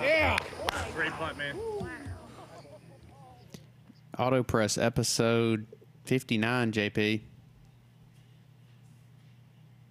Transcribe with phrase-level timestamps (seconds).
[0.00, 0.36] Yeah.
[0.94, 1.58] Great putt, man.
[4.16, 5.66] Auto Press episode
[6.04, 7.22] 59, JP.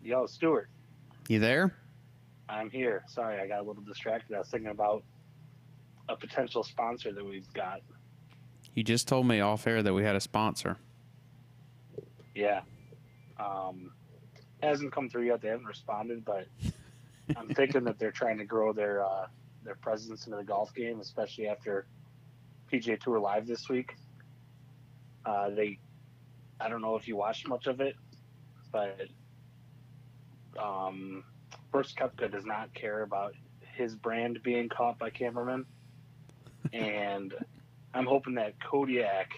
[0.07, 0.69] Yo, Stuart,
[1.27, 1.75] You there?
[2.47, 3.03] I'm here.
[3.09, 4.33] Sorry, I got a little distracted.
[4.37, 5.03] I was thinking about
[6.07, 7.81] a potential sponsor that we've got.
[8.73, 10.77] You just told me off air that we had a sponsor.
[12.33, 12.61] Yeah.
[13.37, 13.91] Um,
[14.63, 15.41] hasn't come through yet.
[15.41, 16.47] They haven't responded, but
[17.35, 19.27] I'm thinking that they're trying to grow their uh,
[19.65, 21.85] their presence into the golf game, especially after
[22.71, 23.93] PGA Tour Live this week.
[25.25, 25.79] Uh, they,
[26.61, 27.97] I don't know if you watched much of it,
[28.71, 29.09] but
[30.57, 31.23] um,
[31.71, 33.33] Brooks Koepka does not care about
[33.75, 35.65] his brand being caught by cameramen,
[36.73, 37.33] and
[37.93, 39.31] I'm hoping that Kodiak,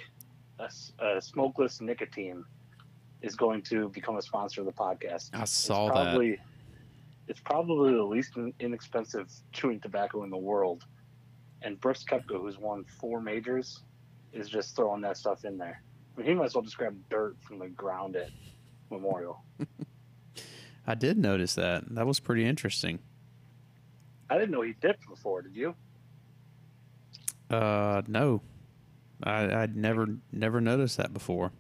[0.60, 2.44] a smokeless nicotine,
[3.22, 5.30] is going to become a sponsor of the podcast.
[5.34, 6.04] I saw it's that.
[6.04, 6.40] probably,
[7.28, 10.86] It's probably the least inexpensive chewing tobacco in the world,
[11.62, 13.82] and Brooks Koepka, who's won four majors,
[14.32, 15.82] is just throwing that stuff in there.
[16.16, 18.30] I mean, he might as well just grab dirt from the ground at
[18.90, 19.44] Memorial.
[20.90, 21.84] I did notice that.
[21.94, 22.98] That was pretty interesting.
[24.28, 25.44] I didn't know he dipped before.
[25.44, 25.76] Did you?
[27.48, 28.42] Uh, no,
[29.22, 31.52] I I'd never never noticed that before.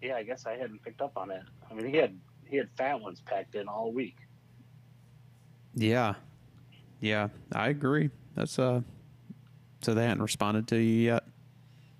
[0.00, 1.42] Yeah, I guess I hadn't picked up on it.
[1.70, 4.16] I mean, he had he had fat ones packed in all week.
[5.74, 6.14] Yeah,
[7.00, 8.08] yeah, I agree.
[8.34, 8.80] That's uh,
[9.82, 11.24] so they hadn't responded to you yet.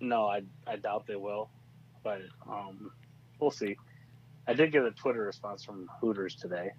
[0.00, 1.50] No, I I doubt they will,
[2.02, 2.92] but um,
[3.40, 3.76] we'll see.
[4.46, 6.70] I did get a Twitter response from Hooters today,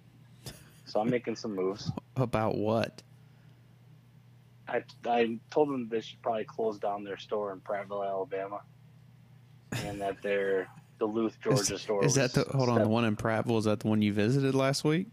[0.86, 1.90] so I'm making some moves.
[2.16, 3.02] About what?
[4.66, 8.60] I I told them they should probably close down their store in Prattville, Alabama,
[9.84, 10.68] and that their
[10.98, 13.58] Duluth, Georgia is, store is that the hold on the one in Prattville?
[13.58, 15.06] Is that the one you visited last week?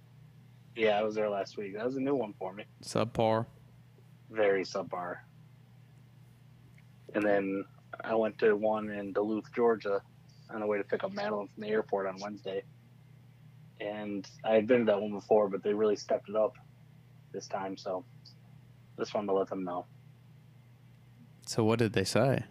[0.75, 1.75] Yeah, I was there last week.
[1.75, 2.65] That was a new one for me.
[2.83, 3.45] Subpar.
[4.29, 5.17] very subpar.
[7.13, 7.63] And then
[8.03, 10.01] I went to one in Duluth, Georgia,
[10.49, 12.63] on the way to pick up Madeline from the airport on Wednesday.
[13.79, 16.55] And I had been to that one before, but they really stepped it up
[17.31, 17.77] this time.
[17.77, 18.05] So
[18.97, 19.85] just wanted to let them know.
[21.45, 22.43] So what did they say?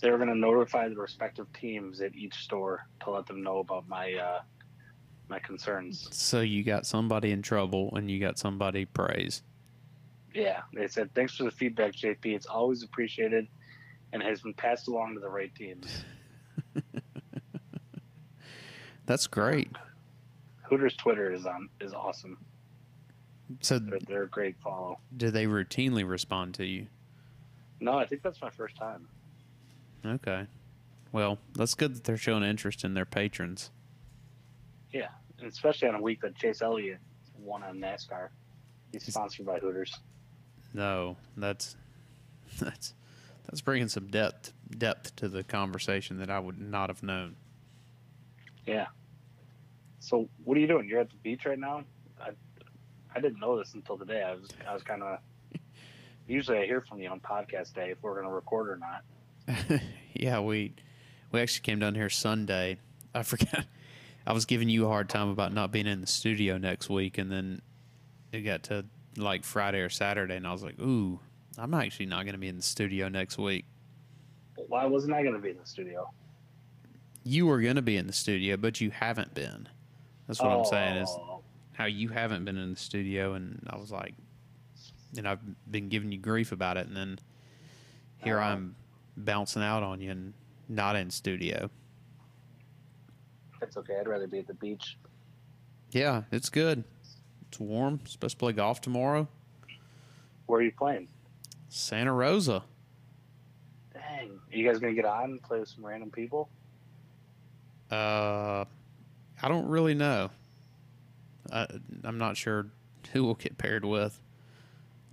[0.00, 3.58] They were going to notify the respective teams at each store to let them know
[3.58, 4.40] about my uh,
[5.28, 6.08] my concerns.
[6.12, 9.42] So you got somebody in trouble and you got somebody praised.
[10.34, 12.26] Yeah, they said thanks for the feedback, JP.
[12.26, 13.48] It's always appreciated,
[14.12, 16.04] and has been passed along to the right teams.
[19.06, 19.70] That's great.
[20.64, 22.38] Hooters Twitter is on is awesome.
[23.60, 24.98] So They're, they're a great follow.
[25.16, 26.88] do they routinely respond to you?
[27.78, 29.06] No, I think that's my first time.
[30.04, 30.46] Okay.
[31.12, 33.70] Well, that's good that they're showing interest in their patrons.
[34.92, 36.98] Yeah, and especially on a week that Chase Elliott
[37.38, 38.28] won on NASCAR.
[38.92, 39.94] He's sponsored by Hooters.
[40.74, 41.76] No, that's
[42.58, 42.94] that's
[43.44, 47.36] that's bringing some depth depth to the conversation that I would not have known.
[48.66, 48.86] Yeah.
[50.00, 50.88] So what are you doing?
[50.88, 51.84] You're at the beach right now.
[52.20, 52.30] I
[53.14, 54.22] I didn't know this until today.
[54.22, 55.18] I was I was kind of.
[56.28, 59.80] Usually, I hear from you on podcast day if we're going to record or not.
[60.14, 60.74] yeah, we
[61.32, 62.78] we actually came down here Sunday.
[63.14, 63.64] I forgot.
[64.26, 67.16] I was giving you a hard time about not being in the studio next week,
[67.16, 67.62] and then
[68.32, 68.84] it got to
[69.16, 71.20] like Friday or Saturday, and I was like, "Ooh,
[71.56, 73.64] I'm actually not going to be in the studio next week."
[74.68, 76.10] Why wasn't I going to be in the studio?
[77.26, 79.68] You were going to be in the studio, but you haven't been.
[80.28, 81.42] That's what I'm saying is Oh,
[81.72, 84.14] how you haven't been in the studio, and I was like,
[85.16, 87.18] and I've been giving you grief about it, and then
[88.18, 88.44] here Oh.
[88.44, 88.76] I'm
[89.16, 90.34] bouncing out on you and
[90.68, 91.68] not in studio.
[93.58, 93.98] That's okay.
[93.98, 94.96] I'd rather be at the beach.
[95.90, 96.84] Yeah, it's good.
[97.48, 97.98] It's warm.
[98.06, 99.26] Supposed to play golf tomorrow.
[100.46, 101.08] Where are you playing?
[101.70, 102.62] Santa Rosa.
[103.92, 104.30] Dang.
[104.52, 106.48] Are you guys going to get on and play with some random people?
[107.90, 108.64] Uh,
[109.42, 110.30] I don't really know.
[111.52, 111.66] I,
[112.04, 112.66] I'm not sure
[113.12, 114.20] who we'll get paired with.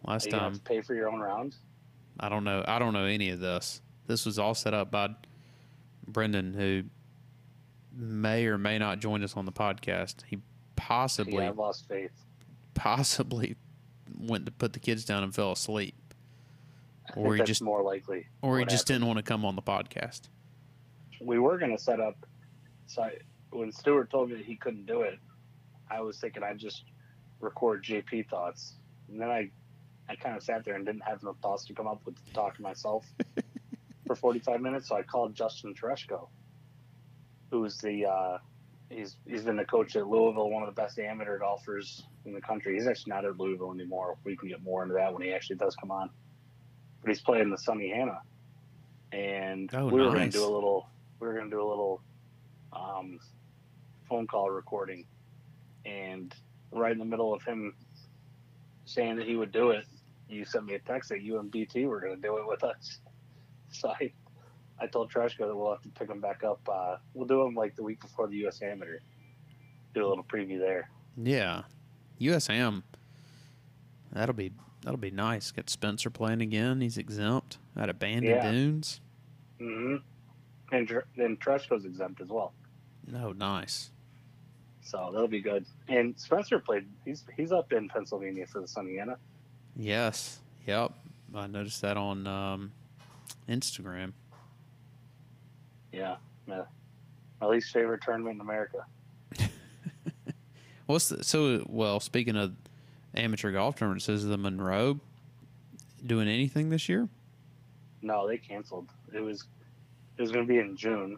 [0.06, 1.56] Last you time, pay for your own round?
[2.20, 2.64] I don't know.
[2.68, 3.82] I don't know any of this.
[4.08, 5.10] This was all set up by
[6.08, 6.84] Brendon, who
[7.96, 10.24] may or may not join us on the podcast.
[10.28, 10.40] He
[10.76, 12.12] possibly, Yeah, lost faith.
[12.74, 13.56] possibly
[14.20, 15.96] went to put the kids down and fell asleep,
[17.16, 18.28] Or he just- more likely.
[18.42, 20.22] or he just didn't want to come on the podcast.
[21.22, 22.18] We were going to set up.
[22.94, 23.14] So I,
[23.50, 25.18] when Stewart told me that he couldn't do it,
[25.90, 26.84] I was thinking I'd just
[27.40, 28.76] record JP thoughts,
[29.10, 29.50] and then I,
[30.08, 32.34] I kind of sat there and didn't have enough thoughts to come up with to
[32.34, 33.06] talk to myself
[34.08, 34.90] for 45 minutes.
[34.90, 36.28] So I called Justin Tereshko,
[37.50, 38.38] who's the uh,
[38.90, 42.42] he's he's been the coach at Louisville, one of the best amateur golfers in the
[42.42, 42.76] country.
[42.76, 44.18] He's actually not at Louisville anymore.
[44.24, 46.12] We can get more into that when he actually does come on.
[47.02, 48.20] But he's playing the Sunnehanna,
[49.12, 50.88] and Oh, we were going to do a little.
[51.20, 52.02] We were going to do a little
[52.76, 53.20] um,
[54.10, 55.06] phone call recording,
[55.86, 56.34] and
[56.72, 57.74] right in the middle of him
[58.86, 59.86] saying that he would do it,
[60.30, 62.64] you sent me a text that you and BT were going to do it with
[62.64, 63.00] us.
[63.76, 64.12] So I,
[64.80, 66.60] I told Tereshko that we'll have to pick him back up.
[66.72, 68.62] Uh, we'll do him like the week before the U.S.
[68.62, 69.00] Amateur.
[69.96, 70.92] Do a little preview there.
[71.18, 71.64] Yeah,
[72.22, 72.84] USM.
[74.12, 74.52] That'll be
[74.84, 75.50] that'll be nice.
[75.52, 76.82] Get Spencer playing again.
[76.82, 78.52] He's exempt out of Bandon Yeah.
[78.52, 79.02] Dunes.
[79.58, 79.96] hmm
[80.72, 80.88] And
[81.18, 82.54] then Tereshko's exempt as well,
[83.08, 83.90] No, nice.
[84.82, 85.66] so that'll be good.
[85.88, 86.88] And Spencer played.
[87.06, 89.18] He's he's up in Pennsylvania for the Sunnehanna.
[89.76, 90.40] Yes.
[90.68, 90.94] Yep.
[91.36, 92.72] I noticed that on um,
[93.50, 94.14] Instagram.
[95.92, 96.16] Yeah,
[96.48, 96.64] yeah.
[97.42, 98.86] My least favorite tournament in America.
[100.86, 101.64] What's the, so?
[101.68, 102.54] Well, speaking of
[103.16, 105.00] amateur golf tournaments, is the Monroe
[106.06, 107.10] doing anything this year?
[108.02, 108.90] No, they canceled.
[109.14, 109.46] It was
[110.18, 111.18] it was going to be in June,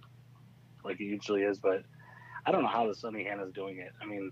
[0.85, 1.83] like he usually is, but
[2.45, 3.91] I don't know how the Sunnehanna's doing it.
[4.01, 4.31] I mean,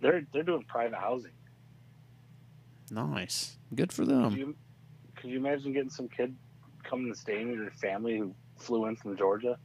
[0.00, 1.32] they're they're doing private housing.
[2.90, 3.56] Nice.
[3.74, 4.36] Good for Could them.
[4.36, 4.54] you
[5.16, 6.34] could you imagine getting some kid
[6.84, 9.58] coming to stay in with your family who flew in from Georgia?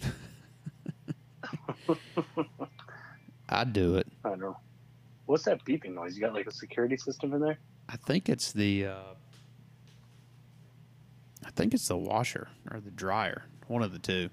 [3.48, 4.06] I'd do it.
[4.24, 4.56] I don't know.
[5.26, 6.14] What's that beeping noise?
[6.16, 7.58] You got like a security system in there?
[7.88, 8.86] I think it's the.
[8.86, 9.14] Uh,
[11.46, 13.44] I think it's the washer or the dryer.
[13.68, 14.30] One of the two.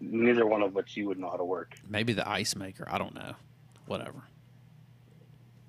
[0.00, 1.74] Neither one of which you would know how to work.
[1.88, 2.86] Maybe the ice maker.
[2.90, 3.34] I don't know.
[3.86, 4.22] Whatever.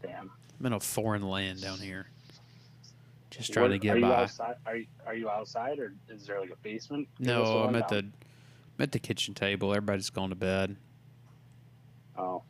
[0.02, 0.32] Damn.
[0.60, 2.08] I'm in a foreign land down here.
[3.30, 4.08] Just trying to get are by.
[4.08, 4.56] You outside?
[4.66, 7.08] Are you, are you outside or is there like a basement?
[7.20, 7.98] Give us a No, I'm at the.
[7.98, 9.72] I'm at the kitchen table.
[9.72, 10.76] Everybody's gone to bed.
[12.18, 12.44] Oh.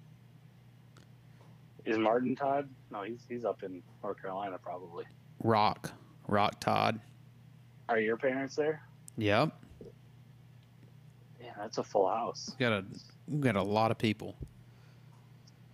[1.86, 2.70] Is Martin Todd?
[2.92, 5.06] No, he's he's up in North Carolina probably.
[5.44, 5.92] Rock,
[6.28, 7.00] Rock Todd.
[7.88, 8.82] Are your parents there?
[9.18, 9.54] Yep,
[11.58, 12.52] that's a full house.
[12.58, 12.86] we got a
[13.28, 14.36] we got a lot of people,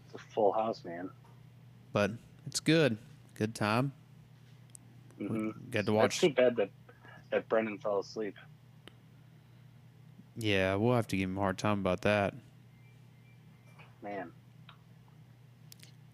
[0.05, 1.09] It's a full house, man.
[1.91, 2.11] but
[2.47, 2.97] it's good.
[3.35, 3.91] Good time.
[5.17, 6.05] hmm Got to watch.
[6.13, 6.69] It's too bad that
[7.31, 8.35] that Brendon fell asleep.
[10.35, 12.33] Yeah, we'll have to give him a hard time about that.
[14.01, 14.31] Man,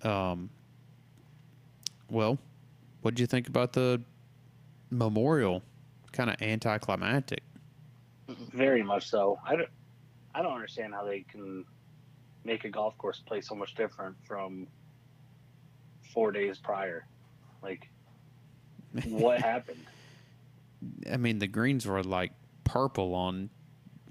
[0.03, 0.49] Um.
[2.09, 2.37] Well,
[3.01, 4.01] what do you think about the
[4.89, 5.61] memorial?
[6.11, 7.43] Kind of anticlimactic.
[8.53, 9.39] Very much so.
[9.45, 9.69] I don't
[10.33, 11.65] I don't understand how they can
[12.43, 14.67] make a golf course play so much different from
[16.13, 17.07] four days prior.
[17.61, 17.89] Like,
[19.05, 19.83] what happened?
[21.11, 22.31] I mean, the greens were like
[22.63, 23.49] purple on.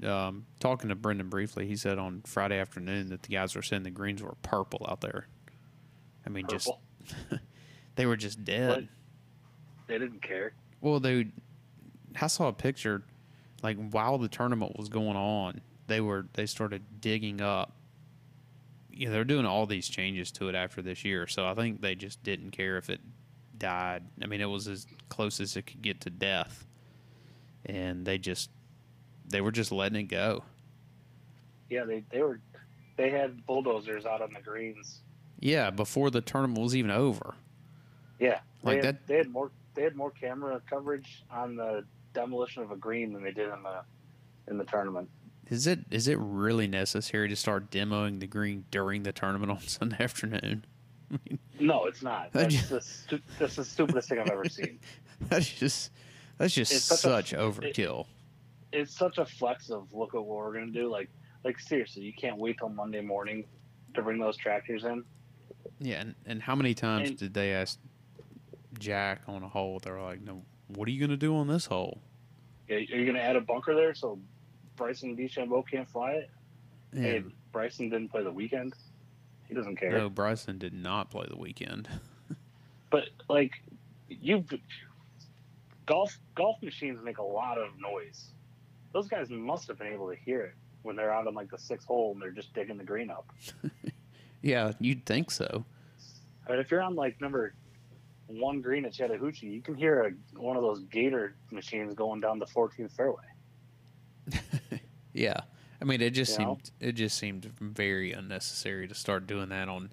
[0.00, 3.82] Um, talking to Brendon briefly, he said on Friday afternoon that the guys were saying
[3.82, 5.26] the greens were purple out there.
[6.25, 6.71] I mean, just
[7.97, 8.69] they were just dead.
[8.69, 8.85] What?
[9.88, 10.53] They didn't care.
[10.81, 11.32] Well, they,
[12.21, 13.03] I saw a picture,
[13.63, 17.73] like while the tournament was going on, they were they started digging up.
[18.91, 21.81] You know, they're doing all these changes to it after this year, so I think
[21.81, 23.00] they just didn't care if it
[23.57, 24.03] died.
[24.23, 26.67] I mean, it was as close as it could get to death,
[27.65, 28.50] and they just
[29.29, 30.43] they were just letting it go.
[31.71, 32.41] Yeah, they they were
[32.97, 35.00] they had bulldozers out on the greens.
[35.41, 37.35] Yeah, before the tournament was even over.
[38.19, 41.85] Yeah, they had, that- They had more they had more camera coverage on the
[42.23, 43.83] demolition of a green than they did in the
[44.49, 45.09] in the tournament.
[45.49, 49.61] Is it is it really necessary to start demoing the green during the tournament on
[49.67, 50.65] Sunday afternoon?
[51.61, 52.33] No, it's not.
[52.33, 54.79] That's ju- the stu- that's the stupidest thing I've ever seen.
[55.23, 55.91] That's just
[56.37, 58.07] that's just It's such such, a- overkill.
[58.73, 60.89] It's such a flex of look at what we're gonna do.
[60.91, 61.09] Like
[61.45, 63.45] like seriously, you can't wait till Monday morning
[63.95, 65.03] to bring those tractors in.
[65.81, 67.79] yeah, and, and how many times and- did they ask
[68.79, 69.81] Jack on a hole?
[69.83, 72.01] They're like, "No, what are you gonna do on this hole?"
[72.69, 74.19] Yeah, Are you gonna add a bunker there so
[74.77, 76.31] Bryson DeChambeau can't fly it?
[76.95, 78.75] Hey, And Bryson didn't play the weekend.
[79.47, 79.93] He doesn't care.
[79.93, 81.89] no, Bryson did not play the weekend.
[82.91, 83.53] But like
[84.09, 84.45] you
[85.85, 88.31] golf golf machines make a lot of noise.
[88.95, 91.59] Those guys must have been able to hear it when they're out on like the
[91.59, 93.31] sixth hole and they're just digging the green up.
[94.41, 95.65] Yeah, you'd think so.
[96.47, 97.55] I mean, if you're on like number
[98.28, 102.38] one green at Chattahoochee, you can hear a, one of those gator machines going down
[102.38, 103.25] the 14th fairway.
[105.14, 105.40] Yeah,
[105.82, 106.54] I mean, it just You know?
[106.54, 109.90] seemed it just seemed very unnecessary to start doing that on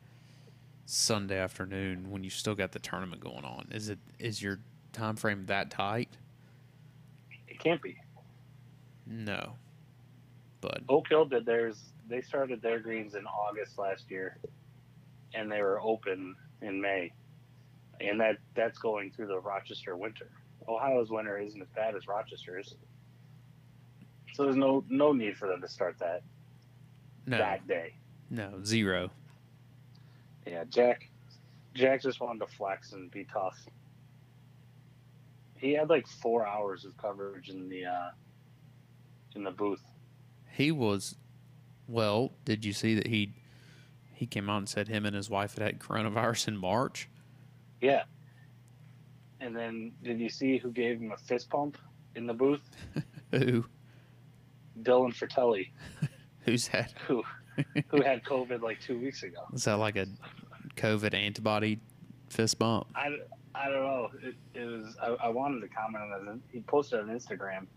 [0.85, 3.69] Sunday afternoon when you still got the tournament going on.
[3.71, 4.59] Is it is your
[4.93, 6.09] time frame that tight?
[7.47, 7.97] It can't be.
[9.07, 9.53] No,
[10.61, 11.79] but Oak Hill did theirs.
[12.07, 14.37] They started their greens in August last year,
[15.33, 17.13] and they were open in May,
[18.01, 20.29] and that that's going through the Rochester winter.
[20.67, 22.75] Ohio's winter isn't as bad as Rochester's,
[24.33, 26.23] so there's no no need for them to start that
[27.25, 27.93] no, that day.
[28.29, 29.09] no zero.
[30.45, 31.09] Yeah, Jack.
[31.73, 33.59] Jack just wanted to flex and be tough.
[35.57, 38.09] He had like four hours of coverage in the uh,
[39.35, 39.83] in the booth.
[40.51, 41.15] He was
[41.87, 42.31] well.
[42.45, 43.33] Did you see that he
[44.13, 47.09] he came out and said him and his wife had had coronavirus in March?
[47.81, 48.03] Yeah.
[49.39, 51.77] And then, did you see who gave him a fist pump
[52.15, 52.61] in the booth?
[53.31, 53.65] Who
[54.81, 55.69] Dylan Frittelli,
[56.41, 56.93] who's that?
[57.07, 57.23] who
[57.87, 59.39] who had COVID like two weeks ago.
[59.53, 60.07] Is that like a
[60.75, 61.79] COVID antibody
[62.29, 62.87] fist bump?
[62.95, 63.17] I,
[63.53, 64.09] I don't know.
[64.21, 64.97] It, it was.
[65.01, 66.39] I, I wanted to comment on it.
[66.51, 67.67] He posted on Instagram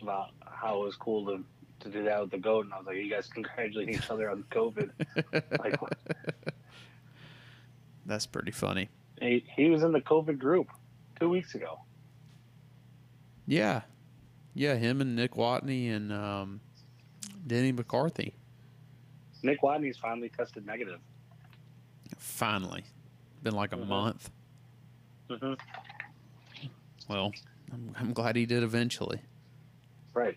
[0.00, 1.44] about how it was cool to
[1.80, 4.30] to do that with the goat, and I was like, "You guys congratulating each other
[4.30, 4.90] on COVID."
[5.58, 5.96] Like, what?
[8.08, 8.88] That's pretty funny.
[9.20, 10.68] he, he was in the COVID group
[11.20, 11.78] two weeks ago.
[13.46, 13.82] Yeah,
[14.54, 14.74] yeah.
[14.76, 16.60] Him and Nick Watney and um,
[17.46, 18.34] Denny McCarthy.
[19.42, 20.98] Nick Watney's finally tested negative.
[22.16, 22.82] Finally,
[23.42, 23.86] been like a Mhm.
[23.86, 24.30] month.
[25.30, 25.52] hmm
[27.08, 27.32] Well,
[27.72, 29.20] I'm, I'm glad he did eventually.
[30.14, 30.36] Right.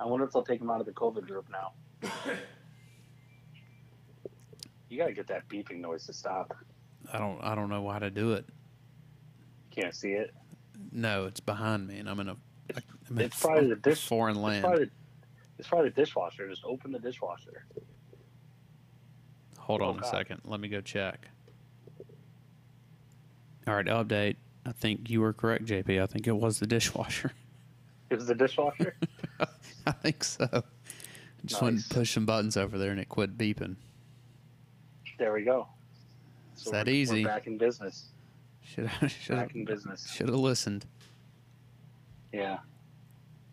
[0.00, 1.72] I wonder if they'll take him out of the COVID group now.
[4.88, 6.56] You gotta get that beeping noise to stop.
[7.12, 8.46] I don't I don't know how to do it.
[9.70, 10.34] Can't see it.
[10.92, 12.36] No, it's behind me, and I'm in a
[13.10, 14.06] I'm in It's probably the dish.
[14.06, 14.64] foreign It's land.
[14.64, 14.90] probably,
[15.58, 16.48] it's probably the dishwasher.
[16.48, 17.64] Just open the dishwasher.
[19.58, 20.40] Hold Oh, on a second.
[20.44, 21.28] Let me go check.
[23.66, 24.36] All right, update.
[24.64, 26.00] I think you were correct, JP.
[26.02, 27.32] I think it was the dishwasher.
[28.08, 28.94] It was the dishwasher.
[29.86, 30.48] I think so.
[30.52, 30.62] I
[31.44, 33.74] just went and pushed some buttons over there, and it quit beeping.
[35.18, 35.68] There we go.
[36.54, 37.24] It's that we're- easy.
[37.24, 38.06] We're back in business.
[38.62, 40.10] Should should Back in have business.
[40.10, 40.86] should have listened.
[42.32, 42.58] Yeah.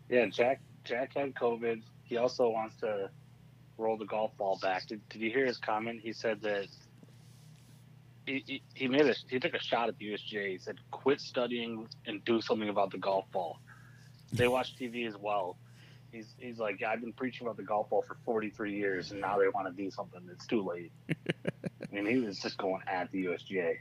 [0.08, 0.26] Yeah.
[0.26, 0.60] Jack.
[0.84, 1.82] Jack had COVID.
[2.02, 3.08] He also wants to
[3.78, 4.86] roll the golf ball back.
[4.86, 6.00] Did, did you hear his comment?
[6.02, 6.66] He said that
[8.26, 10.50] he, he, he made a he took a shot at the USGA.
[10.50, 13.60] He said, "Quit studying and do something about the golf ball."
[14.32, 15.56] They watch TV as well.
[16.12, 19.38] He's he's like, I've been preaching about the golf ball for 43 years, and now
[19.38, 20.20] they want to do something.
[20.30, 20.92] It's too late.
[21.96, 23.76] I mean, he was just going at the USGA.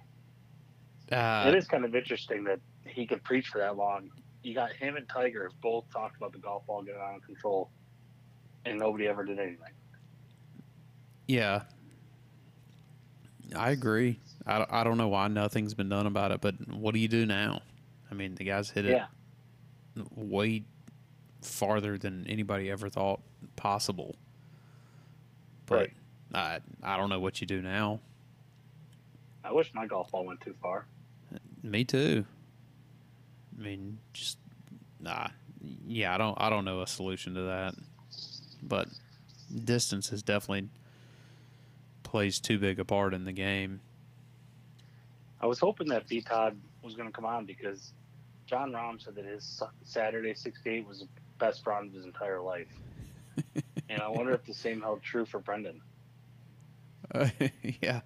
[1.11, 4.09] Uh, it is kind of interesting that he could preach for that long.
[4.43, 7.69] You got him and Tiger both talked about the golf ball getting out of control,
[8.65, 9.73] and nobody ever did anything.
[11.27, 11.61] Yeah.
[13.55, 14.19] I agree.
[14.45, 17.25] I, I don't know why nothing's been done about it, but what do you do
[17.25, 17.61] now?
[18.11, 19.05] I mean, the guys hit it Yeah,
[20.15, 20.63] way
[21.41, 23.21] farther than anybody ever thought
[23.55, 24.15] possible.
[25.65, 25.89] But
[26.33, 27.99] I I don't know what you do now.
[29.43, 30.85] I wish my golf ball went too far.
[31.61, 32.25] Me too.
[33.57, 34.37] I mean, just
[34.99, 35.27] nah.
[35.87, 37.75] Yeah, I don't I don't know a solution to that.
[38.61, 38.87] But
[39.65, 40.69] distance is definitely
[42.03, 43.81] plays too big a part in the game.
[45.41, 47.91] I was hoping that B Todd was going to come on because
[48.45, 52.67] Jon Rahm said that his Saturday 68 was the best round of his entire life,
[53.89, 55.81] and I wonder if the same held true for Brendon.
[57.13, 57.29] Uh,
[57.81, 58.01] yeah,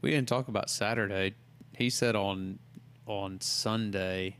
[0.00, 1.34] we didn't talk about Saturday.
[1.72, 2.58] He said on
[3.06, 4.36] on Sunday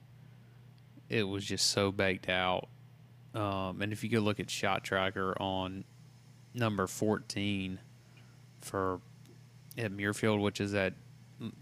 [1.08, 2.68] it was just so baked out.
[3.34, 5.84] Um, and if you go look at Shot Tracker on
[6.54, 7.80] number fourteen
[8.60, 9.00] for
[9.76, 10.94] at Muirfield, which is that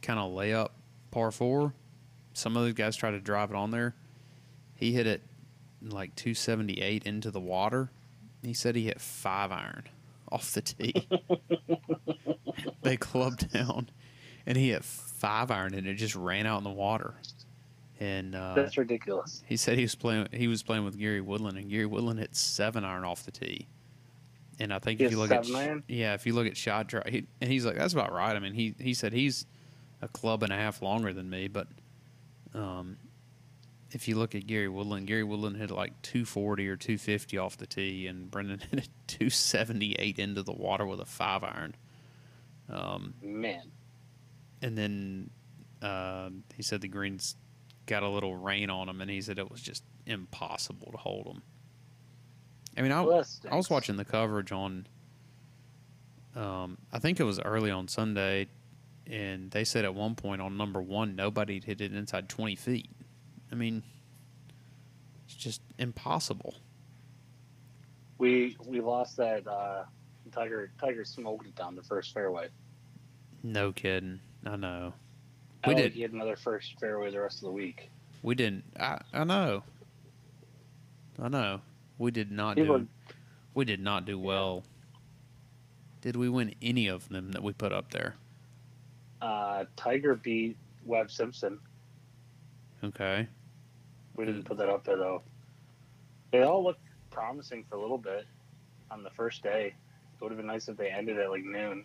[0.03, 0.69] kind of layup
[1.11, 1.73] par four,
[2.35, 3.95] some of those guys try to drive it on there.
[4.75, 5.23] He hit it
[5.81, 7.91] like two seventy eight into the water.
[8.43, 9.85] He said he hit five iron
[10.33, 11.09] off the tee
[12.83, 13.91] they clubbed down,
[14.47, 17.15] and he hit five iron, and it just ran out in the water.
[18.01, 19.43] And uh, That's ridiculous.
[19.47, 20.29] he said he was playing.
[20.33, 23.69] He was playing with Gary Woodland, and Gary Woodland hit seven iron off the tee.
[24.59, 25.83] And I think He if you look at iron?
[25.89, 28.35] yeah, if you look at shot drive, he, and he's like that's about right.
[28.35, 29.47] I mean, he he said he's
[30.01, 31.69] a club and a half longer than me, but
[32.55, 32.97] um,
[33.93, 37.67] if you look at Gary Woodland, Gary Woodland hit like 240 or 250 off the
[37.67, 41.75] tee, and Brendon hit a 278 into the water with a five iron.
[42.71, 43.71] Um, Man,
[44.63, 45.31] and then
[45.83, 47.37] uh, he said the greens
[47.87, 51.27] got a little rain on them, and he said it was just impossible to hold
[51.27, 51.43] them.
[52.77, 54.87] I mean, I, Well, I was watching the coverage on.
[56.35, 58.47] Um, I think it was early on Sunday,
[59.07, 62.57] and they said at one point on number one nobody had hit it inside twenty
[62.57, 62.89] feet.
[63.53, 63.83] I mean,
[65.27, 66.55] it's just impossible.
[68.19, 69.47] We we lost that.
[69.47, 69.85] Uh,
[70.33, 72.49] Tiger Tiger smoked it down the first fairway.
[73.43, 74.21] No kidding.
[74.47, 74.95] I know.
[75.67, 75.93] We don't did.
[75.93, 77.91] He had another first fairway the rest of the week.
[78.23, 78.65] We didn't.
[78.81, 79.63] I, I know.
[81.21, 81.61] I know.
[81.99, 82.89] We did not People- do.
[83.55, 84.65] We did not do well.
[86.01, 88.15] Did we win any of them that we put up there?
[89.21, 90.57] Uh, Tiger beat
[90.87, 91.59] Webb Simpson.
[92.83, 93.29] Okay.
[94.17, 94.47] We didn't mm.
[94.47, 95.23] put that up there though.
[96.31, 98.27] They all looked promising for a little bit
[98.91, 99.75] on the first day.
[100.15, 101.85] It would have been nice if they ended at like noon.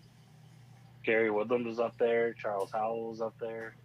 [1.03, 2.33] Gary Woodland was up there.
[2.33, 3.75] Charles Howell was up there.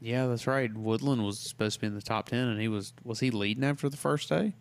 [0.00, 0.72] Yeah, that's right.
[0.72, 3.64] Woodland was supposed to be in the top ten, and he was was he leading
[3.64, 4.54] after the first day?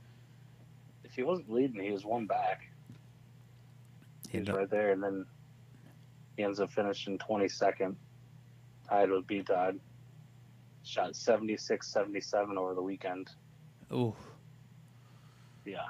[1.03, 2.61] If he wasn't leading, he was one back.
[4.29, 5.25] He He was right there, and then
[6.37, 7.95] he ends up finishing 22nd,
[8.89, 9.79] tied with B Todd.
[10.83, 13.29] Shot 76 77 over the weekend.
[13.89, 14.15] Oh,
[15.65, 15.85] Yeah.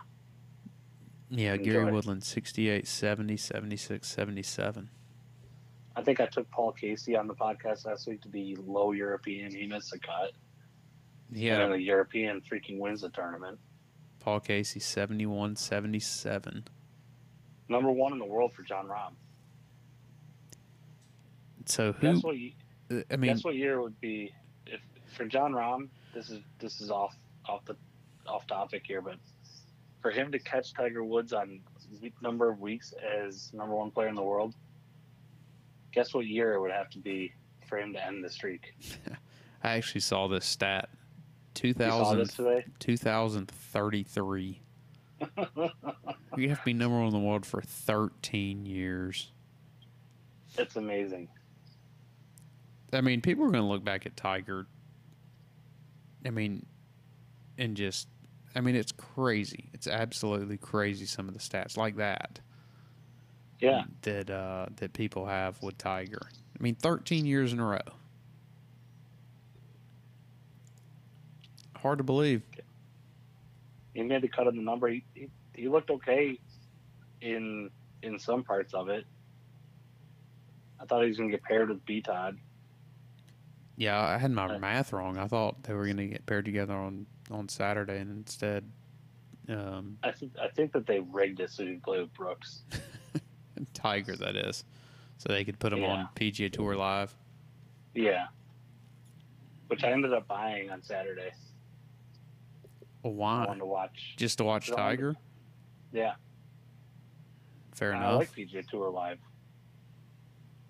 [1.30, 1.54] yeah.
[1.54, 1.64] Enjoy.
[1.72, 4.90] Gary Woodland 68, 70, 76, 77.
[5.96, 9.54] I think I took Paul Casey on the podcast last week to be low European.
[9.54, 10.32] He missed a cut.
[11.34, 13.60] He And the European freaking wins the tournament.
[14.20, 16.66] Paul Casey 71, 77.
[17.70, 19.14] Number one in the world for Jon Rahm.
[21.66, 22.20] So who?
[22.20, 22.38] What?
[22.38, 22.56] ye-
[22.92, 24.34] uh, I mean, guess what year would be
[25.14, 25.90] for Jon Rahm?
[26.14, 27.16] This is this is off
[27.46, 27.76] off the
[28.28, 29.16] off topic here, but
[30.02, 31.62] for him to catch Tiger Woods on
[32.02, 34.56] week- number of weeks as number one player in the world,
[35.92, 37.34] guess what year it would have to be
[37.68, 38.76] for him to end the streak?
[39.64, 40.90] I actually saw this stat.
[41.64, 42.66] You saw 2000, this today.
[42.80, 44.62] 2033.
[46.36, 49.32] You have to be number one in the world for 13 years.
[50.58, 51.28] It's amazing.
[52.92, 54.68] I mean, people are going to look back at Tiger.
[56.26, 56.66] I mean,
[57.58, 58.08] and just,
[58.56, 59.70] I mean, it's crazy.
[59.74, 61.06] It's absolutely crazy.
[61.06, 62.40] Some of the stats like that
[63.60, 66.22] Yeah, that uh, that people have with Tiger.
[66.60, 67.80] I mean, 13 years in a row.
[71.78, 72.42] Hard to believe.
[73.94, 74.88] he made the cut on the number.
[74.88, 76.40] He, he, he looked okay
[77.22, 77.70] in
[78.02, 79.06] in some parts of it.
[80.80, 82.38] I thought he was going to get paired with B Todd.
[83.76, 85.18] Yeah, I had my math wrong.
[85.18, 88.70] I thought they were going to get paired together on on Saturday, and instead,
[89.50, 92.64] um, I think I think that they rigged it so could play with Brooks.
[93.74, 94.64] Tiger that is,
[95.18, 95.88] so they could put him Yeah.
[95.94, 97.16] on PGA Tour Live.
[97.96, 98.28] Yeah.
[99.68, 101.32] Which I ended up buying on Saturday.
[103.02, 103.46] Well, I why?
[103.48, 104.14] wanted to watch.
[104.18, 105.16] Just to watch I Tiger?
[105.92, 106.14] Yeah,
[107.74, 108.20] Fair I enough.
[108.20, 109.20] like PGA Tour live.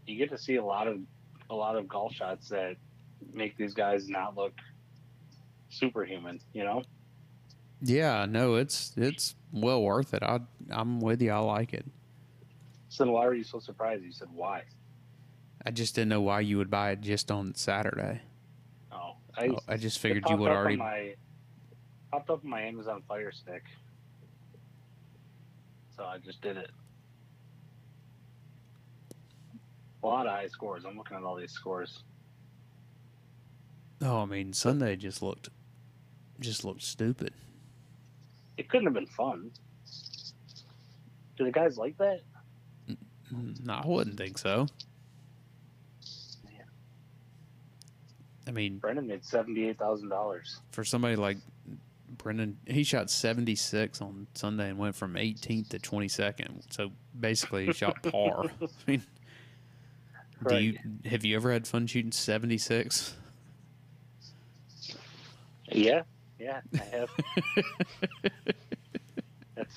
[0.05, 0.99] You get to see a lot of
[1.49, 2.75] a lot of golf shots that
[3.33, 4.53] make these guys not look
[5.69, 6.39] superhuman.
[6.53, 6.83] You know,
[7.81, 10.23] yeah, no, it's it's well worth it.
[10.23, 11.31] I I'm with you.
[11.31, 11.85] I like it.
[12.89, 14.03] so then why were you so surprised?
[14.03, 14.63] You said why?
[15.65, 18.21] I just didn't know why you would buy it just on Saturday.
[18.91, 20.75] Oh, I Oh, I just figured you would up already.
[20.77, 21.15] my
[22.11, 23.63] popped up on my Amazon Fire Stick,
[25.95, 26.69] so I just did it.
[30.03, 30.83] A lot of high scores.
[30.85, 32.03] I'm looking at all these scores.
[34.03, 35.49] Oh, I mean, Sunday just looked
[36.39, 37.33] just looked stupid.
[38.57, 39.49] It couldn't have been fun.
[41.37, 42.21] Do the guys like that?
[43.33, 44.67] Mm, No, I wouldn't think so.
[46.43, 46.65] Man.
[48.47, 50.59] I mean, Brendon made seventy eight thousand dollars.
[50.71, 51.37] for somebody like
[52.17, 56.61] Brendon, he shot 76 on Sunday and went from 18th to 22nd.
[56.71, 58.45] So basically, he shot par.
[58.61, 59.03] I mean,
[60.47, 63.15] do you have you ever had fun shooting 76?
[65.73, 66.03] Yeah,
[66.39, 67.09] yeah, I have.
[69.55, 69.75] that's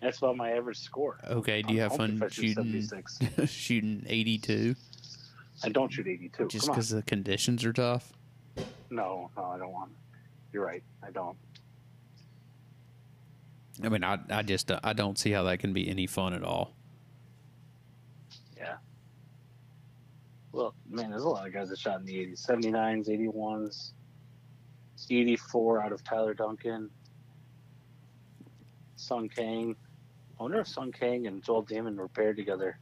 [0.00, 1.18] that's about my average score.
[1.28, 4.74] Okay, do you have fun if I shoot shooting shooting 82
[5.64, 6.48] I don't shoot eighty two.
[6.48, 8.12] just because the conditions are tough?
[8.90, 9.92] No, no, I don't want.
[10.52, 10.82] You're right.
[11.02, 11.36] I don't.
[13.82, 16.34] I mean, I I just uh, I don't see how that can be any fun
[16.34, 16.74] at all.
[18.56, 18.74] Yeah.
[20.52, 23.92] Well, man, there's a lot of guys that shot in the 80s, 79s, 81s,
[25.10, 26.90] 84 out of Tyler Duncan,
[28.96, 29.76] Sung Kang.
[30.38, 32.78] I wonder if Sung Kang and Joel Dahmen were paired together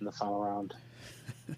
[0.00, 0.74] in the final round.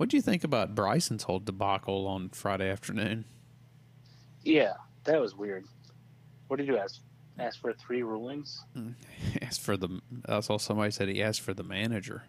[0.00, 3.26] What do you think about Bryson's whole debacle on Friday afternoon?
[4.42, 4.72] Yeah,
[5.04, 5.66] that was weird.
[6.48, 7.02] What did you ask?
[7.38, 8.64] Ask for three rulings.
[8.74, 8.94] Mm,
[9.42, 10.00] asked for the.
[10.26, 12.22] I saw somebody said he asked for the manager.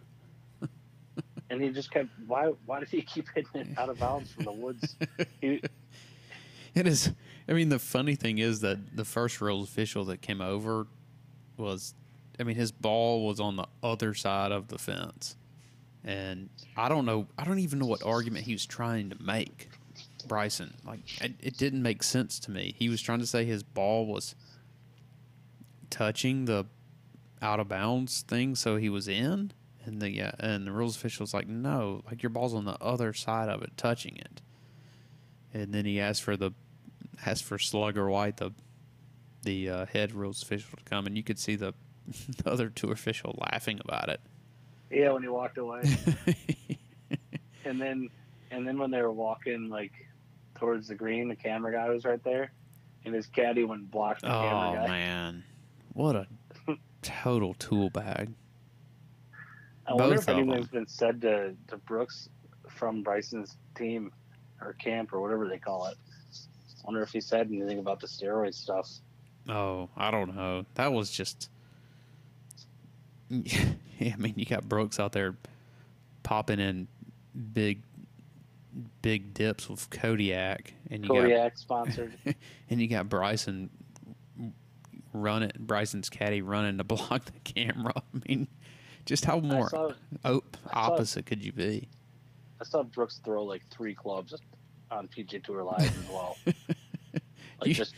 [1.48, 2.10] and he just kept.
[2.26, 2.52] Why?
[2.66, 4.94] Why did he keep hitting it out of bounds from the woods?
[5.40, 5.62] He,
[6.74, 7.12] It is.
[7.46, 10.86] I mean, the funny thing is that the first rules official that came over
[11.58, 11.92] was,
[12.40, 15.36] I mean, his ball was on the other side of the fence,
[16.02, 17.26] and I don't know.
[17.36, 19.68] I don't even know what argument he was trying to make.
[20.26, 22.74] Bryson, like, it, it didn't make sense to me.
[22.78, 24.34] He was trying to say his ball was
[25.90, 26.64] touching the
[27.42, 29.52] out of bounds thing, so he was in.
[29.84, 32.80] And the yeah, and the rules official was like, no, like your ball's on the
[32.80, 34.40] other side of it, touching it.
[35.54, 36.52] And then he asked for the
[37.24, 38.52] asked for Slugger White, the
[39.42, 41.74] the uh, head rules official, to come, and you could see the,
[42.42, 44.20] the other two official laughing about it.
[44.90, 45.82] yeah, when he walked away,
[47.64, 48.08] and then
[48.50, 49.92] and then when they were walking like
[50.54, 52.52] towards the green, the camera guy was right there,
[53.04, 54.86] and his caddy went and blocked the oh camera guy.
[54.86, 55.44] man,
[55.92, 56.26] what a
[57.02, 58.32] total tool bag!
[59.86, 62.28] I wonder if anything's been said to, to Brooks
[62.68, 64.12] from Bryson's team
[64.66, 65.96] or camp or whatever they call it.
[66.34, 68.88] I wonder if he said anything about the steroid stuff.
[69.48, 70.64] Oh, I don't know.
[70.74, 71.48] That was just.
[73.98, 75.36] Yeah, I mean, you got Brooks out there
[76.24, 76.88] popping in
[77.52, 77.82] big,
[79.00, 82.12] big dips with Kodiak, and you Kodiak sponsored.
[82.24, 82.34] got
[82.70, 83.70] and you got Bryson
[85.12, 85.52] running.
[85.56, 87.92] Bryson's caddy running to block the camera.
[87.96, 88.48] I mean,
[89.06, 89.92] just how more saw-
[90.24, 91.88] op- saw- opposite could you be?
[92.62, 94.32] I saw Brooks throw like three clubs
[94.92, 96.36] on PGA Tour Live as well.
[96.46, 96.54] like
[97.66, 97.94] You- just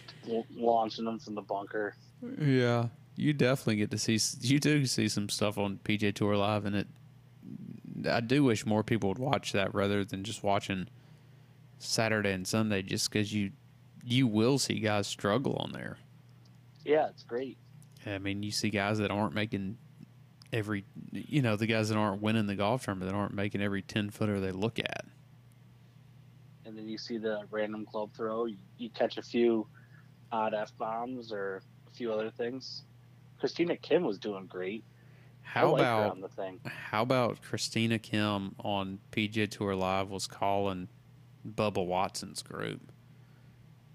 [0.56, 1.94] launching them from the bunker.
[2.40, 4.18] Yeah, you definitely get to see.
[4.40, 6.86] You do see some stuff on PGA Tour Live, and it.
[8.10, 10.88] I do wish more people would watch that rather than just watching
[11.78, 13.50] Saturday and Sunday, just because you
[14.02, 15.98] you will see guys struggle on there.
[16.86, 17.58] Yeah, it's great.
[18.06, 19.76] I mean, you see guys that aren't making
[20.54, 23.82] every, you know, the guys that aren't winning the golf tournament that aren't making every
[23.82, 25.04] ten footer they look at.
[26.64, 28.46] And then you see the random club throw.
[28.46, 29.66] You, you catch a few
[30.32, 32.84] odd f bombs or a few other things.
[33.38, 34.84] Christina Kim was doing great.
[35.42, 36.60] How about the thing?
[36.64, 40.88] How about Christina Kim on PGA Tour Live was calling
[41.46, 42.80] Bubba Watson's group?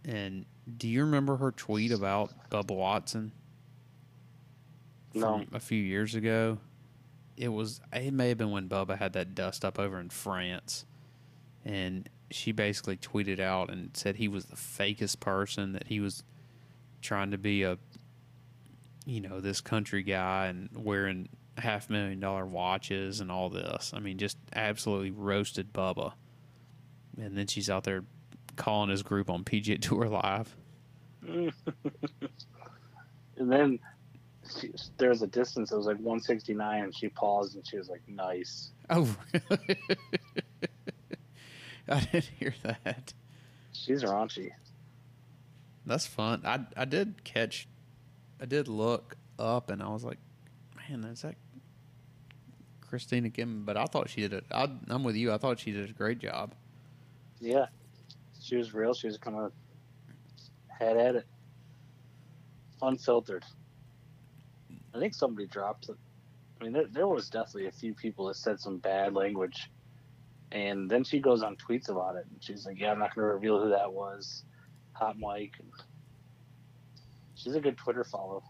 [0.06, 0.46] And
[0.78, 3.32] do you remember her tweet about Bubba Watson
[5.14, 5.46] No.
[5.54, 6.58] a few years ago?
[7.38, 10.86] It was it may have been when Bubba had that dust up over in France,
[11.64, 16.24] and she basically tweeted out and said he was the fakest person that he was
[17.02, 17.78] trying to be a
[19.06, 23.92] you know this country guy and wearing half million dollar watches and all this.
[23.96, 26.14] I mean, just absolutely roasted Bubba.
[27.20, 28.04] And then she's out there
[28.56, 30.56] calling his group on PGA Tour Live.
[33.40, 33.80] And then
[34.60, 35.72] she, there was a distance.
[35.72, 39.78] It was like 169, and she paused and she was like, "Nice." Oh, really?
[41.90, 43.14] I didn't hear that.
[43.72, 44.52] She's raunchy.
[45.86, 46.42] That's fun.
[46.46, 47.68] I I did catch,
[48.40, 50.20] I did look up and I was like,
[50.76, 51.36] man, is that
[52.82, 53.64] Christina Kim?
[53.66, 54.46] But I thought she did it.
[54.52, 55.32] I'm with you.
[55.32, 56.54] I thought she did a great job.
[57.40, 57.68] Yeah,
[58.40, 58.94] she was real.
[58.94, 59.52] She was kind of
[60.68, 61.26] head at it,
[62.82, 63.44] unfiltered.
[64.94, 65.98] I think somebody dropped it.
[66.60, 69.70] I mean, there, there was definitely a few people that said some bad language,
[70.52, 73.28] and then she goes on tweets about it, and she's like, "Yeah, I'm not going
[73.28, 74.44] to reveal who that was."
[74.94, 75.54] Hot mic.
[75.60, 75.72] And
[77.36, 78.44] she's a good Twitter follow.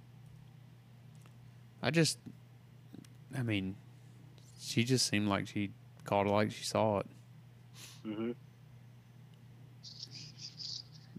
[1.82, 2.18] I just,
[3.38, 3.76] I mean,
[4.60, 5.72] she just seemed like she
[6.04, 7.06] called it like she saw it.
[8.06, 8.32] Mm-hmm.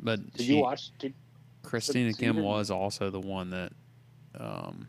[0.03, 0.91] But Did she, you watch?
[0.99, 1.15] Did,
[1.63, 3.73] Christina Kim was also the one that,
[4.39, 4.89] um,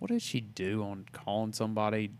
[0.00, 2.10] what did she do on calling somebody?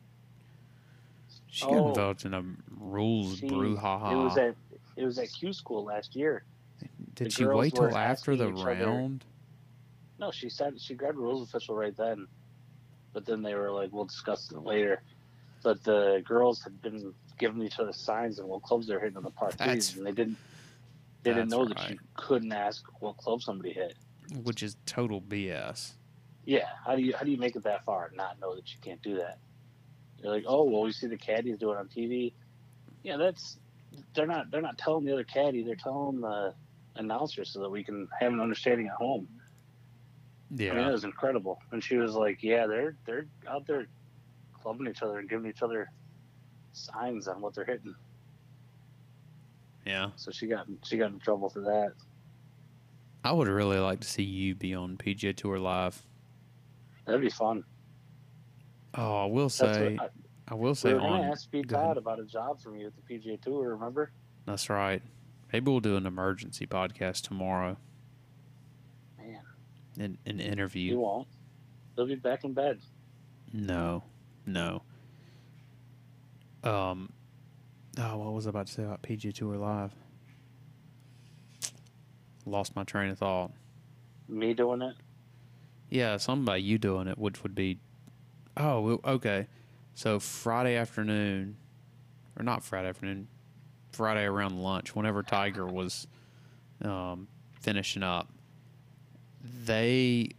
[1.49, 1.89] She got Oh.
[1.89, 2.45] involved in a
[2.79, 4.13] rules she, brouhaha.
[4.13, 4.55] It was at
[4.97, 6.45] it was at Q school last year.
[7.15, 9.25] Did the she wait till after the each other- round?
[10.19, 12.27] No, she said she grabbed a rules official right then,
[13.13, 15.03] but then they were like, "We'll discuss it later."
[15.63, 19.23] But the girls had been giving each other signs and what clubs they're hitting on
[19.23, 20.37] the par threes, and they didn't.
[21.23, 23.95] They didn't know that you couldn't ask what club somebody hit.
[24.43, 25.95] Which is total BS.
[26.45, 28.73] Yeah, how do you how do you make it that far and not know that
[28.73, 29.39] you can't do that?
[30.19, 32.33] You're like, oh well, we see the caddies do it on TV.
[33.03, 33.59] Yeah, that's
[34.15, 36.55] they're not they're not telling the other caddy, they're telling the
[36.97, 39.29] announcer so that we can have an understanding at home.
[40.51, 40.89] I mean, Yeah.
[40.89, 41.61] it was incredible.
[41.71, 43.87] And she was like, "Yeah, they're they're out there
[44.53, 45.91] clubbing each other and giving each other
[46.73, 47.95] signs on what they're hitting."
[49.87, 50.11] Yeah.
[50.17, 51.93] So she got she got in trouble for that.
[53.23, 56.05] I would really like to see you be on PGA Tour live.
[57.11, 57.65] That'd be fun.
[58.95, 60.13] Oh, I will say, what
[60.47, 61.21] I, will say we were on.
[61.21, 61.69] gonna ask Pete.
[61.69, 63.71] Todd about a job from you at the PGA Tour.
[63.75, 64.13] Remember?
[64.47, 65.03] That's right.
[65.53, 67.77] Maybe we'll do an emergency podcast tomorrow.
[69.19, 69.43] Man,
[69.99, 70.99] An, an interview.
[70.99, 71.27] won't.
[71.97, 72.79] He'll be back in bed.
[73.53, 74.05] No,
[74.47, 74.83] no.
[76.63, 77.13] Um,
[77.99, 79.93] oh, what was I about to say about PGA Tour live?
[82.47, 83.51] Lost my train of thought.
[84.29, 84.95] Me doing it.
[85.91, 87.79] Yeah, something about you doing it, which would be,
[88.57, 89.49] oh, okay.
[89.95, 91.57] So Friday afternoon,
[92.39, 93.27] or not Friday afternoon,
[93.93, 96.07] Friday around lunch, whenever Tiger was
[96.83, 97.27] um,
[97.61, 98.29] finishing up,
[99.65, 100.31] they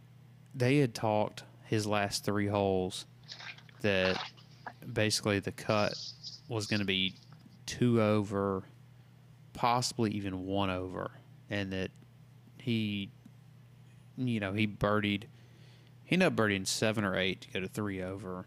[0.54, 3.06] they had talked his last three holes
[3.82, 4.18] that
[4.92, 5.94] basically the cut
[6.48, 7.14] was going to be
[7.66, 8.64] two over,
[9.52, 11.10] possibly even one over,
[11.50, 11.90] and that
[12.58, 13.10] he,
[14.16, 15.24] you know, he birdied.
[16.12, 18.44] He ended up birdieing seven or eight to go to three over,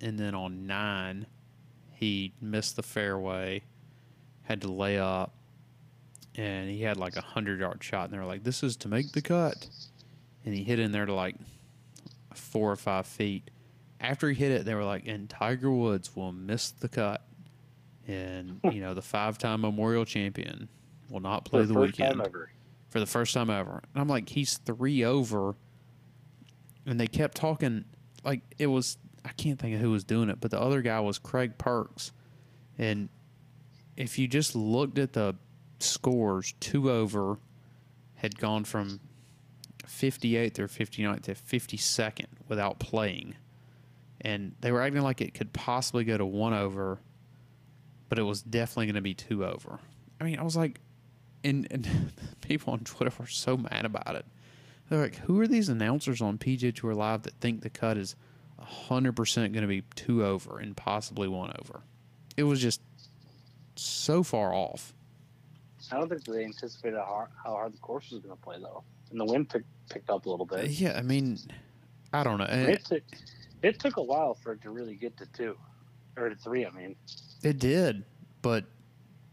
[0.00, 1.26] and then on nine,
[1.92, 3.64] he missed the fairway,
[4.44, 5.34] had to lay up,
[6.36, 8.88] and he had like a hundred yard shot, and they were like, "This is to
[8.88, 9.66] make the cut,"
[10.44, 11.34] and he hit in there to like
[12.34, 13.50] four or five feet.
[13.98, 17.24] After he hit it, they were like, "And Tiger Woods will miss the cut."
[18.06, 20.68] and you know the five-time Memorial champion
[21.10, 22.22] will not play For the weekend
[22.90, 23.82] for the first time ever.
[23.92, 25.56] And I'm like, he's three over,
[26.88, 27.84] and they kept talking
[28.24, 28.98] like it was.
[29.24, 32.12] I can't think of who was doing it, but the other guy was Craig Perks,
[32.78, 33.08] and
[33.96, 35.34] if you just looked at the
[35.80, 37.38] scores, two over
[38.14, 39.00] had gone from
[39.86, 43.34] 58th or 59th to 52nd without playing.
[44.20, 47.00] And they were acting like it could possibly go to one over,
[48.08, 49.78] but it was definitely going to be two over.
[50.20, 50.80] I mean, I was like,
[51.44, 54.26] and, and people on Twitter were so mad about it.
[54.88, 58.16] They're like, who are these announcers on PGA Tour Live that think the cut is
[58.60, 61.82] 100% going to be two over and possibly one over?
[62.36, 62.80] It was just
[63.76, 64.94] so far off.
[65.92, 68.56] I don't think they anticipated how hard, how hard the course was going to play
[68.60, 70.68] though, and the wind pick, picked up a little bit.
[70.70, 71.38] Yeah, I mean,
[72.12, 72.46] I don't know.
[72.48, 73.02] It took
[73.62, 75.56] it took a while for it to really get to two
[76.16, 76.66] or to three.
[76.66, 76.96] I mean,
[77.42, 78.04] It did,
[78.42, 78.64] but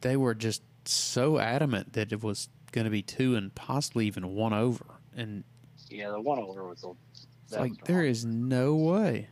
[0.02, 4.36] they were just so adamant that it was going to be two and possibly even
[4.36, 4.86] one over.
[5.16, 5.44] And
[5.90, 7.58] yeah, the one over was a.
[7.58, 8.06] like, there wrong.
[8.06, 9.30] is no way.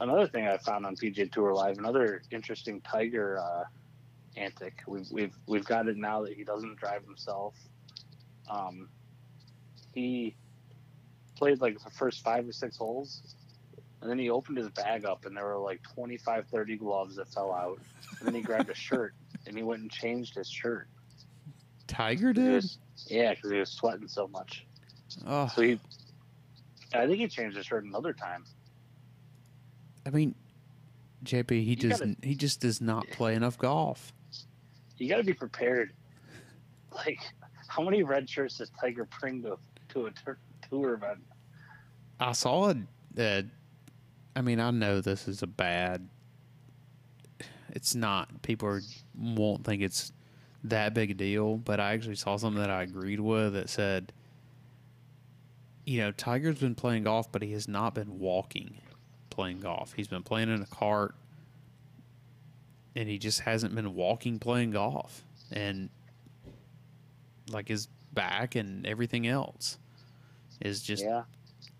[0.00, 1.78] another thing I found on PGA Tour Live.
[1.78, 3.64] Another interesting Tiger uh,
[4.36, 4.82] antic.
[4.86, 7.54] We've we've we've got it now that he doesn't drive himself.
[8.48, 8.88] Um,
[9.92, 10.36] he
[11.36, 13.22] played like the first five or six holes,
[14.00, 17.28] and then he opened his bag up, and there were like 25, 30 gloves that
[17.32, 17.80] fell out.
[18.18, 19.14] And then he grabbed a shirt,
[19.46, 20.88] and he went and changed his shirt.
[21.86, 22.64] Tiger did?
[23.06, 24.66] yeah, because he was sweating so much.
[25.26, 25.80] Oh, So he,
[26.94, 28.44] I think he changed his shirt another time.
[30.04, 30.34] I mean,
[31.24, 34.12] JP, he You just gotta- he just does not play enough golf.
[34.98, 35.92] You got to be prepared.
[36.94, 37.20] Like,
[37.68, 39.58] how many red shirts does Tiger bring to
[39.90, 40.38] to a tur-
[40.70, 41.18] tour event?
[42.18, 42.78] I saw it.
[43.18, 43.42] Uh,
[44.34, 46.08] I mean, I know this is a bad.
[47.70, 48.40] It's not.
[48.42, 48.80] People are,
[49.14, 50.12] won't think it's
[50.70, 54.12] that big a deal, but I actually saw something that I agreed with that said,
[55.84, 58.78] you know, Tiger's been playing golf, but he has not been walking
[59.30, 59.92] playing golf.
[59.92, 61.14] He's been playing in a cart,
[62.94, 65.24] and he just hasn't been walking playing golf.
[65.52, 65.90] And
[67.50, 69.78] like his back and everything else
[70.60, 71.24] is just yeah,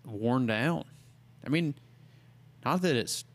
[0.05, 0.85] worn down.
[1.45, 1.75] I mean,
[2.63, 3.25] not that it's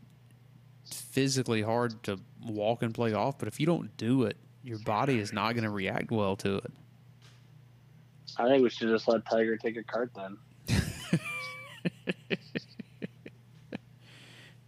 [0.90, 5.18] physically hard to walk and play golf, but if you don't do it, your body
[5.18, 6.72] is not going to react well to it.
[8.38, 10.38] I think we should just let Tiger take a cart then.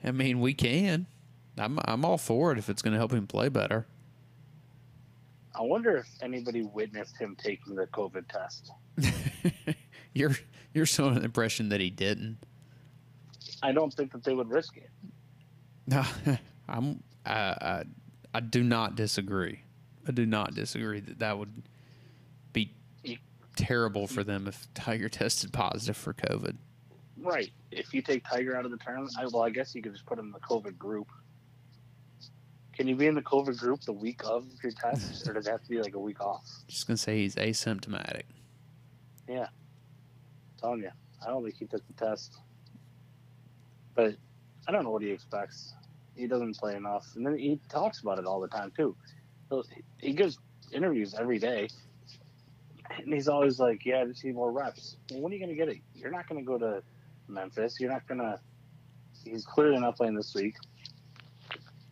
[0.04, 1.06] I mean, we can.
[1.56, 3.86] I'm I'm all for it if it's going to help him play better.
[5.54, 8.72] I wonder if anybody witnessed him taking the COVID test.
[10.12, 10.34] you're
[10.74, 12.38] you're so under the impression that he didn't.
[13.62, 14.90] I don't think that they would risk it.
[15.86, 16.02] No,
[16.68, 17.84] I'm I, I
[18.34, 19.60] I do not disagree.
[20.06, 21.62] I do not disagree that that would
[22.52, 22.72] be
[23.56, 26.56] terrible for them if Tiger tested positive for COVID.
[27.16, 27.50] Right.
[27.70, 30.06] If you take Tiger out of the tournament, I, well, I guess you could just
[30.06, 31.08] put him in the COVID group.
[32.74, 35.50] Can you be in the COVID group the week of your test, or does it
[35.50, 36.44] have to be like a week off?
[36.66, 38.24] Just gonna say he's asymptomatic.
[39.28, 40.90] Yeah, i telling you,
[41.24, 42.36] I don't think he took the test.
[43.94, 44.16] But
[44.66, 45.72] I don't know what he expects.
[46.16, 48.96] He doesn't play enough, and then he talks about it all the time too.
[49.98, 50.38] He gives
[50.72, 51.68] interviews every day,
[52.98, 55.50] and he's always like, "Yeah, I just need more reps." Well, when are you going
[55.50, 55.78] to get it?
[55.94, 56.82] You're not going to go to
[57.28, 57.78] Memphis.
[57.80, 58.38] You're not going to.
[59.24, 60.56] He's clearly not playing this week.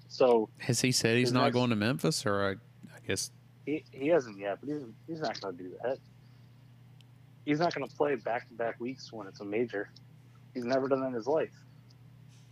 [0.08, 2.50] So Has he said he's not next- going to Memphis, or I,
[2.94, 3.30] I guess
[3.64, 5.98] he, he hasn't yet, but he's he's not going to do that.
[7.46, 9.90] He's not going to play back to back weeks when it's a major.
[10.54, 11.52] He's never done that in his life.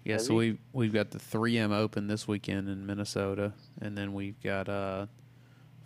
[0.04, 0.16] Yeah.
[0.18, 4.68] So we we've got the 3M Open this weekend in Minnesota, and then we've got
[4.68, 5.06] uh,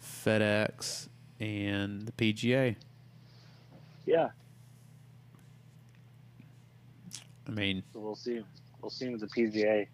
[0.03, 1.09] FedEx
[1.41, 2.77] and the PGA.
[4.07, 4.29] Yeah,
[7.47, 8.43] I mean, so we'll see.
[8.81, 9.87] We'll see with the PGA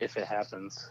[0.00, 0.90] if it happens.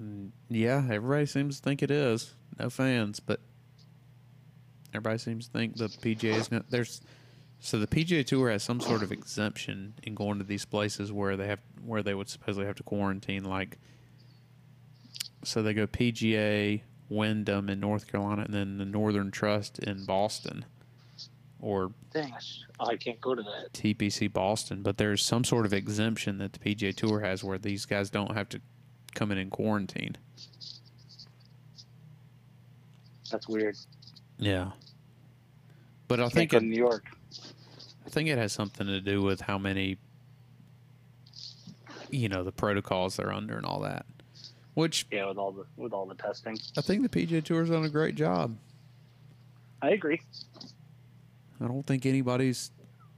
[0.00, 2.34] mm, yeah, everybody seems to think it is.
[2.58, 3.40] No fans, but
[4.92, 6.62] everybody seems to think the PGA is going.
[6.62, 7.00] to There's
[7.64, 11.34] so the PGA Tour has some sort of exemption in going to these places where
[11.34, 13.78] they have where they would supposedly have to quarantine, like.
[15.44, 20.66] So they go PGA, Wyndham in North Carolina, and then the Northern Trust in Boston,
[21.58, 23.72] or Dang, I, sh- oh, I can't go to that.
[23.72, 24.82] TPC Boston.
[24.82, 28.34] But there's some sort of exemption that the PGA Tour has where these guys don't
[28.34, 28.60] have to
[29.14, 30.18] come in and quarantine.
[33.30, 33.78] That's weird.
[34.36, 34.72] Yeah.
[36.08, 37.06] But I think in New York.
[38.06, 39.96] I think it has something to do with how many,
[42.10, 44.06] you know, the protocols they're under and all that.
[44.74, 46.58] Which Yeah, with all the with all the testing.
[46.76, 48.56] I think the PGA Tour's done a great job.
[49.80, 50.20] I agree.
[51.60, 52.72] I don't think anybody's.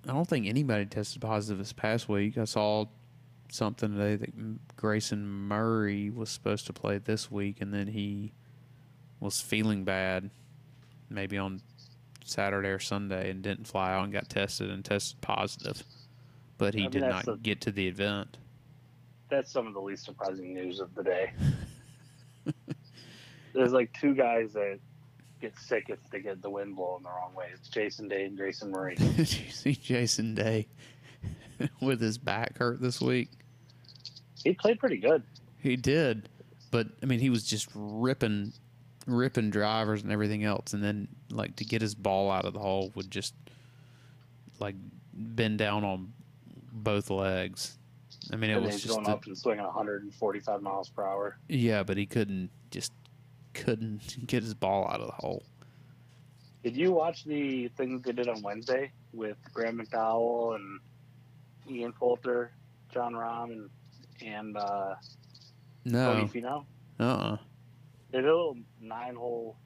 [0.06, 2.38] I don't think anybody tested positive this past week.
[2.38, 2.86] I saw
[3.50, 8.32] something today that Grayson Murray was supposed to play this week, and then he
[9.18, 10.30] was feeling bad,
[11.08, 11.62] maybe on
[12.28, 15.82] Saturday or Sunday, and didn't fly out and got tested and tested positive.
[16.58, 18.38] But he I mean, did not the- get to the event.
[19.28, 21.32] That's some of the least surprising news of the day.
[23.52, 24.78] There's like two guys that
[25.40, 27.46] get sick if they get the wind blowing the wrong way.
[27.52, 28.94] It's Jason Day and Grayson Murray.
[29.16, 30.66] Did you see Jason Day
[31.80, 33.30] with his back hurt this week?
[34.44, 35.22] He played pretty good.
[35.58, 36.28] He did,
[36.70, 38.52] but I mean, he was just ripping,
[39.06, 42.58] ripping drivers and everything else, and then like to get his ball out of the
[42.60, 43.34] hole would just
[44.58, 44.74] like
[45.12, 46.12] bend down on
[46.72, 47.78] both legs.
[48.32, 51.38] I mean, it was just going a- up and swinging 145 miles per hour.
[51.48, 52.92] yeah, but he couldn't just
[53.54, 55.44] couldn't get his ball out of the hole.
[56.64, 60.80] Did you watch the thing they did on Wednesday with Graham McDowell and
[61.70, 62.50] Ian Poulter,
[62.92, 63.70] Jon Rahm, and
[64.22, 64.94] and uh,
[65.84, 66.64] No, Finau?
[66.98, 67.36] uh, uh
[68.10, 69.56] They did a little nine-hole,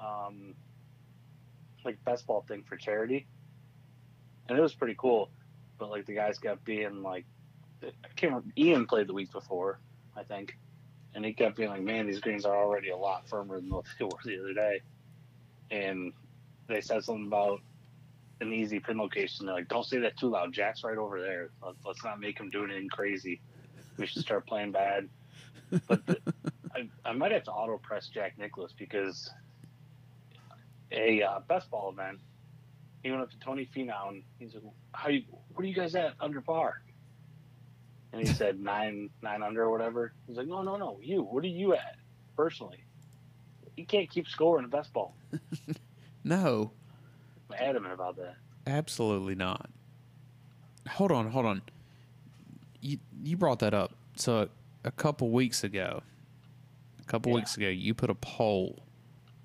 [0.00, 0.54] um,
[1.84, 3.26] like best ball thing for charity,
[4.48, 5.30] and it was pretty cool.
[5.78, 7.24] But like the guys kept being like,
[7.82, 8.52] I can't remember.
[8.56, 9.80] Ian played the week before,
[10.16, 10.58] I think,
[11.14, 13.86] and he kept being like, "Man, these greens are already a lot firmer than what
[13.98, 14.82] they were the other day."
[15.70, 16.12] And
[16.68, 17.60] they said something about
[18.40, 19.46] an easy pin location.
[19.46, 20.52] They're like, "Don't say that too loud.
[20.52, 21.50] Jack's right over there.
[21.64, 23.40] Let's, let's not make him do anything crazy.
[23.96, 25.08] We should start playing bad."
[25.86, 26.20] But the,
[26.74, 29.30] I, I might have to auto press Jack Nicklaus because
[30.92, 32.20] a uh, best ball event,
[33.02, 35.22] he went up to Tony Finau and he's like, "How you?
[35.54, 36.82] What are you guys at under par?"
[38.12, 40.12] And he said nine nine under or whatever.
[40.26, 41.22] He's like, "No, no, no, you.
[41.22, 41.96] What are you at
[42.36, 42.84] personally?
[43.76, 45.14] You can't keep score in a best ball."
[46.24, 46.72] no,
[47.50, 48.36] I'm adamant about that.
[48.66, 49.70] absolutely not.
[50.88, 51.62] Hold on, hold on.
[52.80, 53.92] You you brought that up.
[54.16, 54.48] So
[54.84, 56.02] a couple weeks ago,
[57.10, 57.36] couple Yeah.
[57.36, 58.84] weeks ago, you put a poll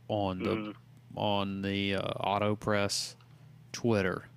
[0.07, 0.75] on the Mhm.
[1.17, 3.15] on the uh, Auto Press
[3.71, 4.27] Twitter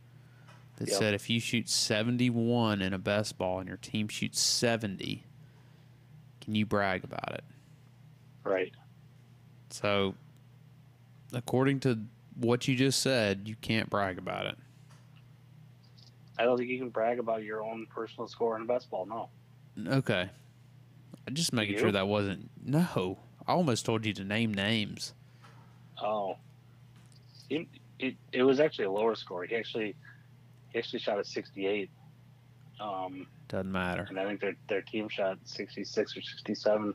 [0.76, 0.96] that Yep.
[0.98, 5.24] said if you shoot 71 in a best ball and your team shoots 70,
[6.40, 7.44] can you brag about it?
[8.44, 8.72] Right.
[9.70, 10.14] So,
[11.32, 14.56] according to what you just said, you can't brag about it.
[16.38, 19.04] I don't think you can brag about your own personal score in a best ball.
[19.04, 19.28] No.
[19.96, 20.30] Okay.
[21.28, 21.80] I'm just making You?
[21.80, 22.48] sure that wasn't.
[22.64, 23.18] No.
[23.46, 25.12] I almost told you to name names.
[26.02, 26.36] Oh.
[27.50, 27.66] It,
[27.98, 29.44] it, it was actually a lower score.
[29.44, 29.94] He actually
[30.72, 31.90] he actually shot a 68.
[32.80, 34.06] Um, Doesn't matter.
[34.08, 36.94] and I think their their team shot 66 or 67.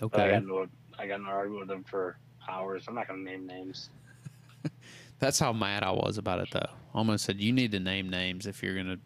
[0.00, 0.66] But I got into a,
[0.98, 2.84] I got in an argument with them for hours.
[2.88, 3.90] I'm not going to name names.
[5.20, 6.70] That's how mad I was about it, though.
[6.94, 8.98] Almost said you need to name names if you're going to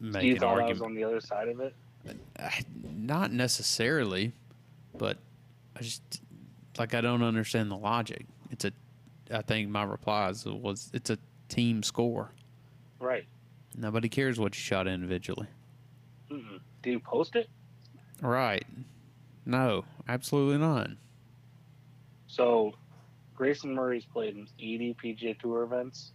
[0.00, 0.82] make you an I argument.
[0.82, 1.74] on the other side of it?
[2.82, 4.32] Not necessarily,
[4.96, 5.18] but
[5.76, 6.02] I just
[6.78, 8.26] like I don't understand the logic.
[8.50, 8.72] It's a,
[9.30, 12.30] I think my replies was it's a team score.
[13.00, 13.24] Right.
[13.76, 15.46] Nobody cares what you shot individually.
[16.30, 16.60] Mm-mm.
[16.82, 17.48] Do you post it?
[18.22, 18.64] Right?
[19.46, 20.90] No, absolutely not.
[22.26, 22.74] So
[23.34, 26.12] Grayson Murray's played in 80 PGA Tour events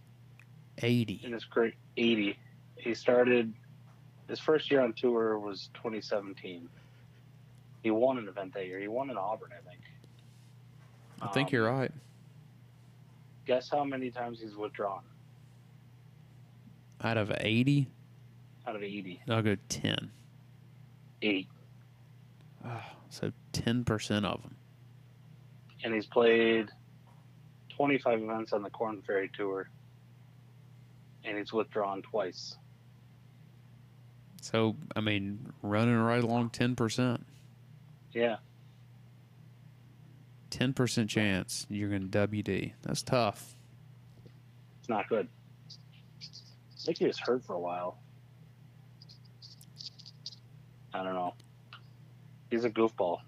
[0.82, 1.20] Eighty.
[1.24, 1.72] in his career.
[1.96, 2.36] 80.
[2.76, 3.52] He started
[4.30, 6.68] his first year on tour was 2017.
[7.82, 8.78] He won an event that year.
[8.78, 9.80] He won in Auburn, I think.
[11.20, 11.92] I think Um, you're right.
[13.46, 15.02] Guess how many times he's withdrawn
[17.02, 17.88] Out of eighty,
[18.66, 19.20] out of 80?
[19.28, 20.10] I'll go ten.
[21.22, 21.48] Eight.
[23.08, 24.54] So ten percent of them.
[25.82, 26.68] And he's played
[27.70, 29.68] 25 events on the Corn Ferry Tour.
[31.24, 32.56] And he's withdrawn twice.
[34.50, 37.24] So I mean, running right along ten percent.
[38.12, 38.36] Yeah.
[40.50, 42.72] Ten percent chance you're going to WD.
[42.82, 43.54] That's tough.
[44.80, 45.28] It's not good.
[46.20, 47.98] I think he was hurt for a while.
[50.92, 51.34] I don't know.
[52.50, 53.18] He's a goofball.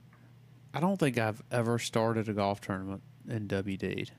[0.75, 4.11] I don't think I've ever started a golf tournament in WD'd.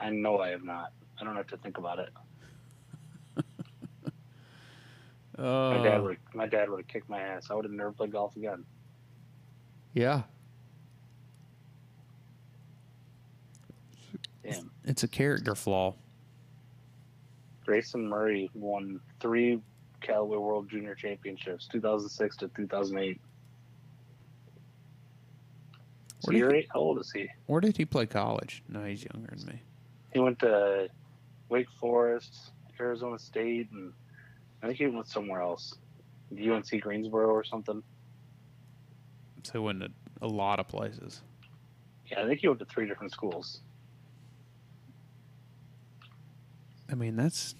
[0.00, 0.92] I know I have not.
[1.20, 2.08] I don't have to think about it.
[5.38, 7.50] My dad Uh, would my dad would have kicked my ass.
[7.50, 8.64] I would have never played golf again.
[9.94, 10.22] yeah,
[14.42, 14.70] Damn.
[14.84, 15.94] it's a character flaw.
[17.64, 19.62] Grayson Murray won three
[20.00, 23.20] Callaway World Junior Championships, 2006 to 2008.
[26.18, 26.68] So Where did you're he- eight.
[26.72, 27.28] How old is he?
[27.46, 28.62] Where did he play college?
[28.68, 29.62] No, he's younger than me.
[30.12, 30.88] He went to
[31.48, 33.92] Wake Forest, Arizona State, and
[34.62, 35.74] I think he went somewhere else.
[36.32, 37.82] UNC Greensboro or something.
[39.42, 39.90] So he went to
[40.22, 41.22] a lot of places.
[42.10, 43.60] Yeah, I think he went to three different schools.
[46.90, 47.54] I mean, that's.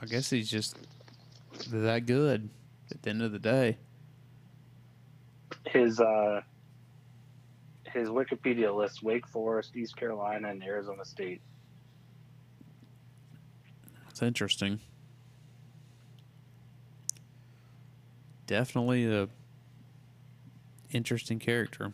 [0.00, 0.76] I guess he's just
[1.70, 2.48] that good
[2.90, 3.78] at the end of the day.
[5.64, 6.42] His uh,
[7.92, 11.40] his Wikipedia lists Wake Forest, East Carolina, and Arizona State.
[14.16, 14.80] It's interesting.
[18.46, 19.28] Definitely a
[20.90, 21.92] interesting character.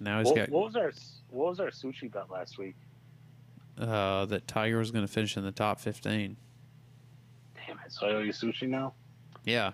[0.00, 0.92] Now he's What, got what was our
[1.30, 2.74] what was our sushi bet last week?
[3.78, 6.36] uh, that Tiger was going to finish in the top fifteen.
[7.54, 7.92] Damn it!
[7.92, 8.94] So I owe you sushi now.
[9.44, 9.70] Yeah,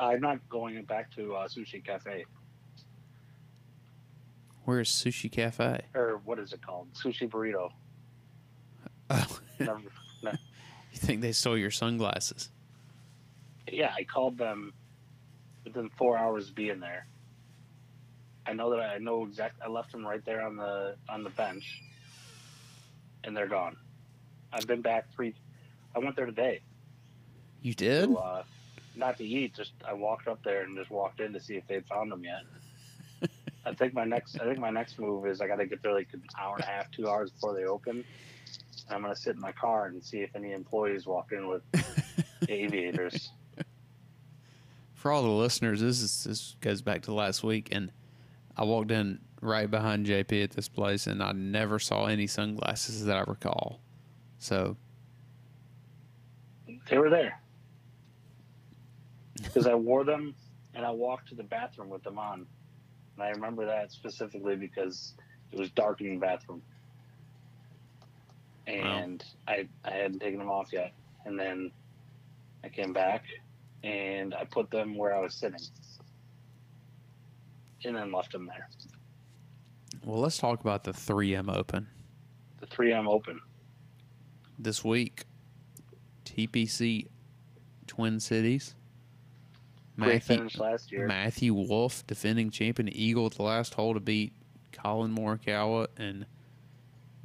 [0.00, 2.24] I'm not going back to uh, Sushi Cafe
[4.64, 5.82] where's Sushi Cafe?
[5.94, 6.88] or what is it called?
[6.94, 7.70] Sushi Burrito.
[9.10, 9.80] Oh, Never,
[10.94, 12.50] you think they stole your sunglasses?
[13.70, 14.72] yeah, I called them
[15.64, 17.06] within four hours of being there.
[18.46, 19.56] I know that I know exact.
[19.64, 21.82] I left them right there on the on the bench,
[23.24, 23.76] and they're gone.
[24.52, 25.34] I've been back three.
[25.94, 26.60] I went there today.
[27.62, 28.14] You did?
[28.14, 28.42] Uh,
[28.94, 31.66] not to eat, just I walked up there and just walked in to see if
[31.66, 33.30] they'd found them yet.
[33.64, 35.94] I think my next I think my next move is I got to get there
[35.94, 38.04] like an hour and a half, two hours before they open.
[38.86, 41.62] And I'm gonna sit in my car and see if any employees walk in with
[42.48, 43.30] aviators.
[44.94, 47.90] For all the listeners, this is this goes back to last week, and
[48.56, 53.04] I walked in right behind JP at this place, and I never saw any sunglasses
[53.04, 53.80] that I recall.
[54.38, 54.76] So
[56.88, 57.40] They were there
[59.42, 60.34] because I wore them
[60.74, 62.46] and I walked to the bathroom with them on.
[63.16, 65.14] And I remember that specifically because
[65.52, 66.62] it was dark in the bathroom,
[68.66, 70.92] and I I hadn't taken them off yet.
[71.26, 71.70] And then
[72.62, 73.24] I came back
[73.82, 75.60] and I put them where I was sitting,
[77.84, 78.68] and then left them there.
[80.04, 81.86] Well, let's talk about the 3M Open
[82.60, 83.40] The 3M Open.
[84.58, 85.24] this week.
[86.24, 87.06] TPC
[87.86, 88.74] Twin Cities.
[89.96, 91.06] Great Matthew, finish last year.
[91.06, 94.32] Matthew Wolff, defending champion, Eagle at the last hole to beat
[94.72, 96.26] Collin Morikawa and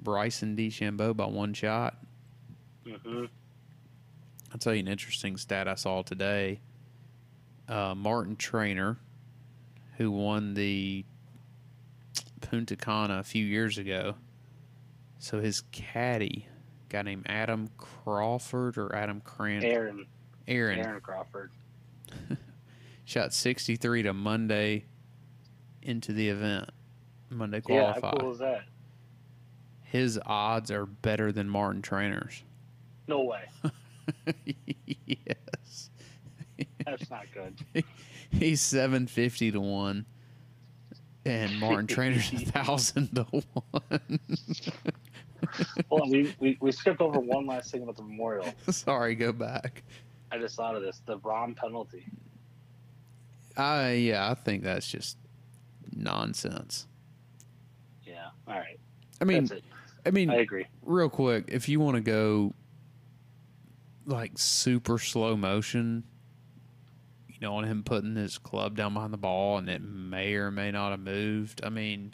[0.02, 1.98] Bryson DeChambeau by one shot.
[2.86, 3.26] hmm
[4.52, 6.60] I'll tell you an interesting stat I saw today.
[7.68, 8.98] Uh, Martin Trainer,
[9.98, 11.06] who won the
[12.42, 14.16] Punta Cana a few years ago,
[15.20, 16.48] so his caddy,
[16.90, 20.08] guy named Adam Crawford or Adam Cran, Aaron
[20.48, 21.52] Aaron, Aaron Crawford.
[23.06, 24.86] shot 63 to Monday
[25.84, 26.70] into the event.
[27.30, 28.64] Monday Yeah, how cool is that?
[29.92, 32.44] His odds are better than Martin Trainer's.
[33.08, 33.42] No way.
[35.08, 35.90] yes.
[36.86, 37.84] That's not good.
[38.30, 40.06] He's seven fifty to one,
[41.26, 44.20] and Martin Trainer's a thousand to one.
[45.90, 48.54] Hold on, we, we, we skipped over one last thing about the memorial.
[48.70, 49.82] Sorry, go back.
[50.32, 51.02] I just thought of this.
[51.08, 52.06] The Rahm penalty.
[53.58, 55.18] I yeah, I think that's just
[55.96, 56.86] nonsense.
[58.04, 58.28] Yeah.
[58.48, 58.80] All right.
[59.20, 59.50] I mean.
[60.06, 60.66] I mean, I agree.
[60.84, 62.54] real quick, if you want to go
[64.06, 66.04] like super slow motion,
[67.28, 70.52] you know, on him putting his club down behind the ball and it may or
[70.52, 71.62] may not have moved.
[71.64, 72.14] I mean,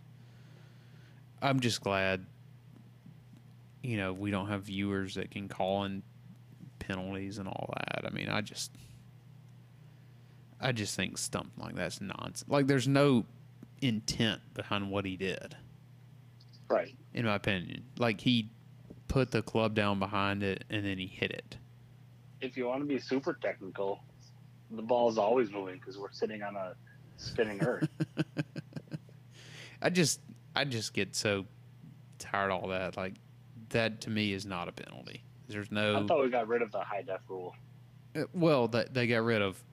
[1.41, 2.25] I'm just glad,
[3.81, 6.03] you know, we don't have viewers that can call in
[6.79, 8.05] penalties and all that.
[8.05, 8.71] I mean, I just,
[10.59, 12.45] I just think something like that's nonsense.
[12.47, 13.25] Like, there's no
[13.81, 15.55] intent behind what he did
[16.69, 16.95] Right.
[17.15, 17.85] In my opinion.
[17.97, 18.51] Like he
[19.07, 21.57] put the club down behind it and then he hit it.
[22.41, 24.03] If you want to be super technical,
[24.69, 26.75] the ball is always moving because we're sitting on a
[27.17, 27.87] spinning earth.
[29.81, 30.19] I just
[30.55, 31.45] I just get so
[32.19, 32.97] tired of all that.
[32.97, 33.13] Like
[33.69, 35.23] that to me is not a penalty.
[35.47, 36.03] There's no.
[36.03, 37.55] I thought we got rid of the high def rule.
[38.15, 39.63] uh, well they, they got rid of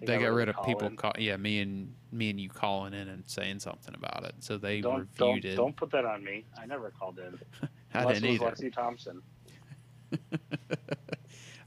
[0.00, 3.22] they, got, rid of people call, yeah me and me and you calling in and
[3.26, 4.34] saying something about it.
[4.40, 5.56] So they Don't reviewed don't it.
[5.56, 6.44] don't put that on me.
[6.60, 7.38] I never called in.
[7.94, 8.68] I Unless didn't it was either.
[8.68, 9.22] Lexi Thompson.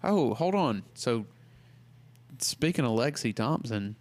[0.05, 0.83] Oh, hold on.
[0.95, 1.25] So
[2.39, 3.95] speaking of Lexi Thompson,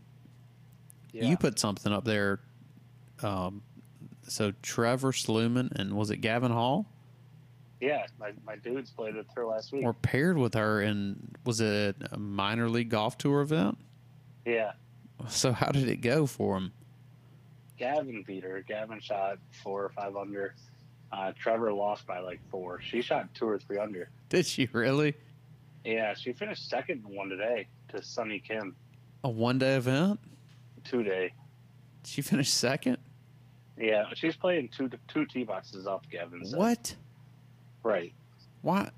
[1.13, 1.27] Yeah.
[1.27, 2.41] You put something up there.
[3.23, 3.63] Um,
[4.27, 6.87] so Trevor Sluman and was it Gavin Hall
[7.81, 9.85] yeah, my, my dudes played with her last week.
[9.85, 13.77] were paired with her in was it a minor league golf tour event?
[14.45, 14.73] yeah.
[15.29, 16.73] So how did it go for him?
[17.79, 18.63] Gavin beat her.
[18.67, 20.55] Gavin shot four or five under.
[21.11, 22.81] Uh, Trevor lost by like four.
[22.81, 24.09] She shot two or three under.
[24.29, 25.15] Did she really
[25.85, 28.75] Yeah, she finished second in one today to Sunny Kim.
[29.25, 30.21] a one day event?
[30.85, 31.33] Two day.
[32.05, 32.99] She finished second.
[33.77, 36.05] Yeah, she's playing two two tee boxes up.
[36.11, 36.59] Gavin said.
[36.59, 36.95] What?
[37.83, 38.13] Right.
[38.63, 38.91] Why?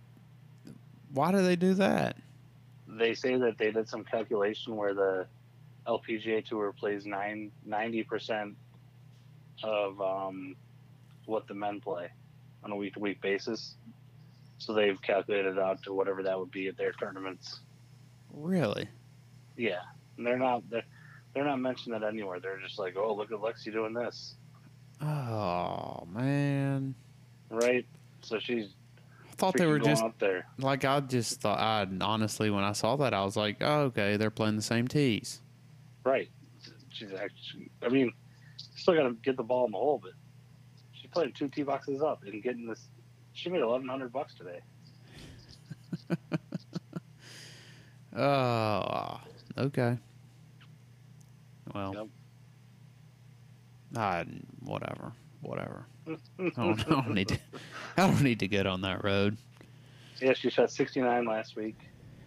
[1.13, 2.17] Why do they do that?
[2.87, 5.27] They say that they did some calculation where the
[5.87, 8.57] LPGA Tour plays nine ninety percent
[9.63, 10.57] of um,
[11.27, 12.09] what the men play
[12.63, 13.75] on a week to week basis.
[14.59, 17.61] So they've calculated it out to whatever that would be at their tournaments.
[18.33, 18.89] Really?
[19.57, 19.81] Yeah,
[20.17, 20.85] and they're not they're,
[21.35, 22.41] they're not mentioning that anywhere.
[22.41, 24.35] They're just like, oh, look at Lexi doing this,
[25.01, 26.95] Oh man!
[27.51, 27.87] right?
[28.23, 28.69] So she's
[29.31, 30.47] I thought they were just up there.
[30.59, 31.59] like I just thought.
[31.59, 34.89] I honestly, when I saw that, I was like, oh, okay, they're playing the same
[34.89, 35.41] tees.
[36.05, 36.29] Right.
[36.91, 37.71] She's actually.
[37.83, 38.13] I mean,
[38.77, 40.13] still got to get the ball in the hole, but
[40.93, 42.89] she's playing two tee boxes up and getting this.
[43.33, 44.61] She made eleven hundred bucks today.
[48.17, 49.21] Oh,
[49.59, 49.99] okay.
[51.75, 52.07] Well, Yep.
[53.97, 54.25] I
[54.61, 55.87] whatever, whatever.
[56.07, 56.17] I
[56.55, 57.39] don't, I don't need to.
[57.97, 59.37] I don't need to get on that road.
[60.21, 61.77] Yeah, she shot sixty nine last week.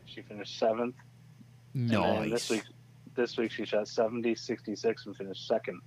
[0.06, 0.96] She finished seventh.
[1.74, 2.64] And this week,
[3.18, 5.82] this week she shot 70, 66 and finished second.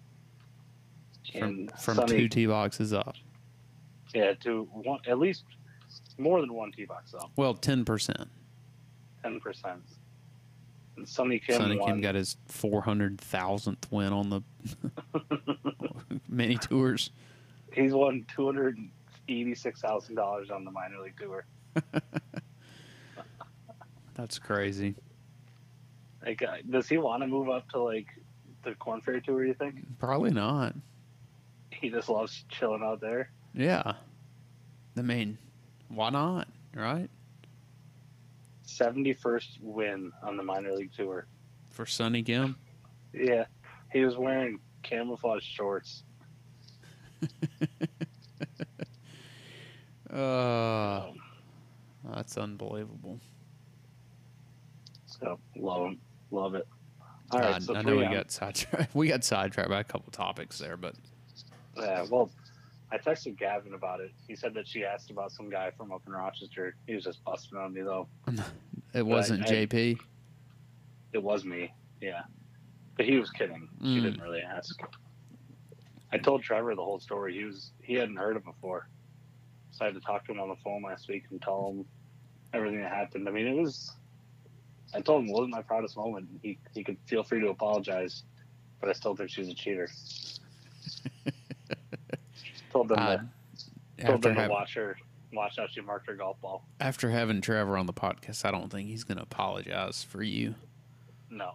[1.39, 3.15] From, from Sunny- two tee boxes up.
[4.15, 5.45] Yeah, to one at least
[6.19, 8.29] more than one tee box up, Well, ten percent.
[9.23, 9.81] ten percent.
[10.97, 11.89] And Sonny Kim Sonny won.
[11.89, 14.43] Kim got his four hundred thousandth win on the
[16.29, 17.11] mini tours.
[17.73, 18.77] He's won two hundred
[19.29, 21.45] eighty six thousand dollars on the minor league tour.
[24.15, 24.97] That's crazy.
[26.25, 28.07] Like, uh, does he want to move up to like
[28.63, 29.45] the Corn Ferry tour?
[29.45, 30.75] You think Probably not.
[31.71, 33.31] he just loves chilling out there?
[33.55, 33.95] Yeah.
[34.97, 35.39] I mean,
[35.89, 36.49] why not?
[36.75, 37.09] Right?
[38.63, 41.27] Seventy first win on the minor league tour.
[41.71, 42.57] For Sonny Kim.
[43.13, 43.45] Yeah,
[43.93, 46.05] he was wearing camouflage shorts.
[50.13, 51.13] Uh,
[52.13, 53.21] that's unbelievable.
[55.07, 56.01] So love him,
[56.31, 56.67] love it.
[57.31, 58.13] All right, I, so I know we on.
[58.13, 58.95] got sidetracked.
[58.95, 60.95] We got sidetracked by a couple topics there, but
[61.77, 62.31] Yeah, well,
[62.93, 64.11] I texted Gavin about it.
[64.27, 66.75] He said that she asked about some guy from up in Rochester.
[66.89, 68.09] He was just busting on me though.
[68.95, 69.99] it wasn't I- JP.
[71.13, 72.23] It was me, yeah,
[72.97, 73.69] but he was kidding.
[73.83, 74.03] She Mm.
[74.03, 74.79] didn't really ask.
[76.13, 77.35] I told Trevor the whole story.
[77.37, 78.89] He was he hadn't heard it before,
[79.73, 81.85] so I had to talk to him on the phone last week and tell him
[82.53, 83.29] everything that happened.
[83.29, 83.93] I mean, it was.
[84.95, 86.29] I told him it wasn't my proudest moment.
[86.43, 88.25] He he could feel free to apologize,
[88.81, 89.89] but I still think she's a cheater.
[92.73, 93.17] told them Uh,
[93.99, 94.97] to, told them to watch her
[95.33, 96.65] watch how she marked her golf ball.
[96.81, 100.55] after having Trevor on the podcast, I don't think he's going to apologize for you.
[101.31, 101.55] No,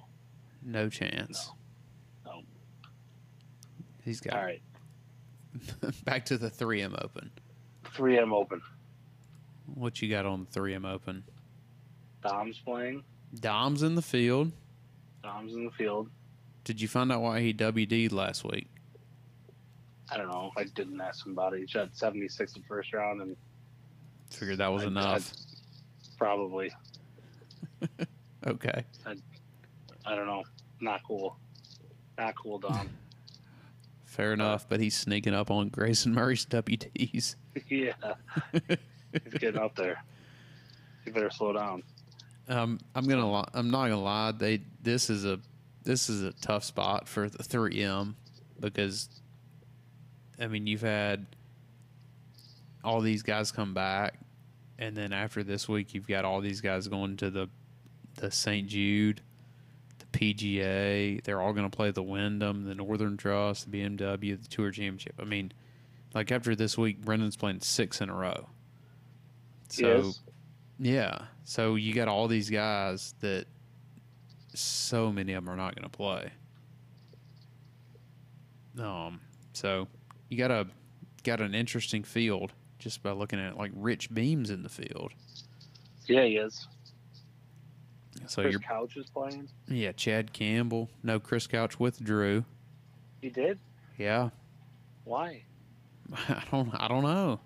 [0.63, 1.51] No chance.
[2.25, 2.43] No.
[4.05, 4.61] He's got all right,
[6.05, 7.31] back to the 3M Open.
[7.86, 8.61] 3M Open.
[9.73, 11.23] What you got on 3M Open?
[12.23, 13.03] Dom's playing.
[13.39, 14.51] Dom's in the field.
[15.23, 16.09] Dom's in the field.
[16.63, 18.67] Did you find out why he WD'd last week?
[20.11, 20.51] I don't know.
[20.57, 21.61] I didn't ask him about it.
[21.61, 23.36] He shot 76 the first round, and
[24.31, 25.31] Figured that was I- enough.
[26.17, 26.71] probably
[28.47, 28.83] okay.
[30.05, 30.43] I don't know.
[30.81, 31.38] Not cool.
[32.17, 32.89] Not cool, Dom.
[34.05, 37.36] Fair enough, but he's sneaking up on Grayson Murray's WDs.
[37.69, 37.91] yeah,
[38.53, 40.01] he's getting up there.
[41.05, 41.83] You better slow down.
[42.47, 43.31] Um, I'm gonna.
[43.31, 44.31] Li- I'm not gonna lie.
[44.31, 44.61] They.
[44.81, 45.39] This is a.
[45.83, 48.15] This is a tough spot for the 3M
[48.59, 49.07] because,
[50.39, 51.27] I mean, you've had
[52.83, 54.15] all these guys come back,
[54.79, 57.49] and then after this week, you've got all these guys going to the,
[58.15, 58.67] the St.
[58.67, 59.21] Jude,
[59.99, 61.23] the PGA.
[61.23, 65.15] They're all gonna play the Wyndham, the Northern Trust, the BMW, the Tour Championship.
[65.19, 65.51] I mean,
[66.15, 68.49] like after this week, Brendon's playing six in a row.
[69.69, 69.87] So.
[69.87, 70.19] yes.
[70.80, 71.19] Yeah.
[71.43, 73.45] So you got all these guys that
[74.53, 76.32] so many of them are not going to play.
[78.80, 79.21] Um.
[79.53, 79.88] So
[80.30, 80.67] you got a
[81.23, 83.57] got an interesting field just by looking at it.
[83.57, 85.11] Like Rich Beem's in the field.
[86.07, 86.67] Yeah, he is.
[88.28, 89.47] So Chris Couch is playing.
[89.67, 90.89] yeah Chad Campbell.
[91.03, 92.43] No Chris Couch withdrew.
[93.21, 93.59] He did.
[93.97, 94.30] Yeah.
[95.03, 95.43] Why?
[96.30, 97.39] I don't I don't know.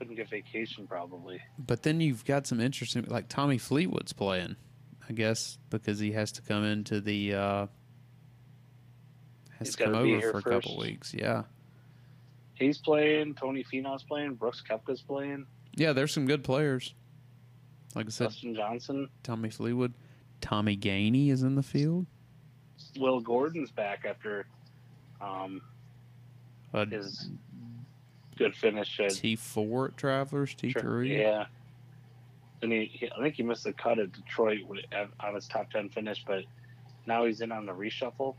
[0.00, 1.40] Couldn't get vacation probably.
[1.58, 4.56] But then you've got some interesting like Tommy Fleetwood's playing.
[5.08, 7.66] I guess because he has to come into the uh
[9.58, 11.12] has He's to come over for a couple weeks.
[11.12, 11.42] Yeah.
[12.54, 13.34] He's playing.
[13.34, 14.34] Tony Finau's playing.
[14.34, 15.46] Brooks Koepka's playing.
[15.74, 16.94] Yeah, there's some good players.
[17.94, 19.08] Like I said, Justin Johnson.
[19.22, 19.92] Tommy Fleetwood.
[20.40, 22.06] Tommy Gainey is in the field.
[22.98, 24.46] Will Gordon's back after
[25.20, 25.60] um,
[26.72, 27.28] Uh, his
[28.40, 31.08] good finish T4 at Travelers, T3.
[31.18, 31.44] Yeah.
[32.62, 34.84] And he, he, I think he missed the cut at Detroit with-
[35.20, 36.44] on his top ten finish, but
[37.06, 38.34] now he's in on the reshuffle,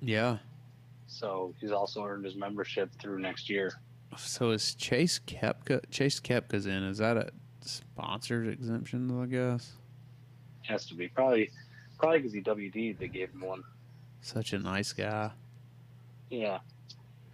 [0.00, 0.38] Yeah.
[1.08, 3.72] so he's also earned his membership through next year.
[4.16, 5.90] So is Chase Koepka?
[5.90, 6.82] Chase Koepka's in.
[6.84, 9.20] Is that a sponsored exemption?
[9.20, 9.72] I guess.
[10.62, 11.50] Has to be probably,
[11.98, 13.62] probably because he WD they gave him one.
[14.20, 15.30] Such a nice guy.
[16.30, 16.58] Yeah,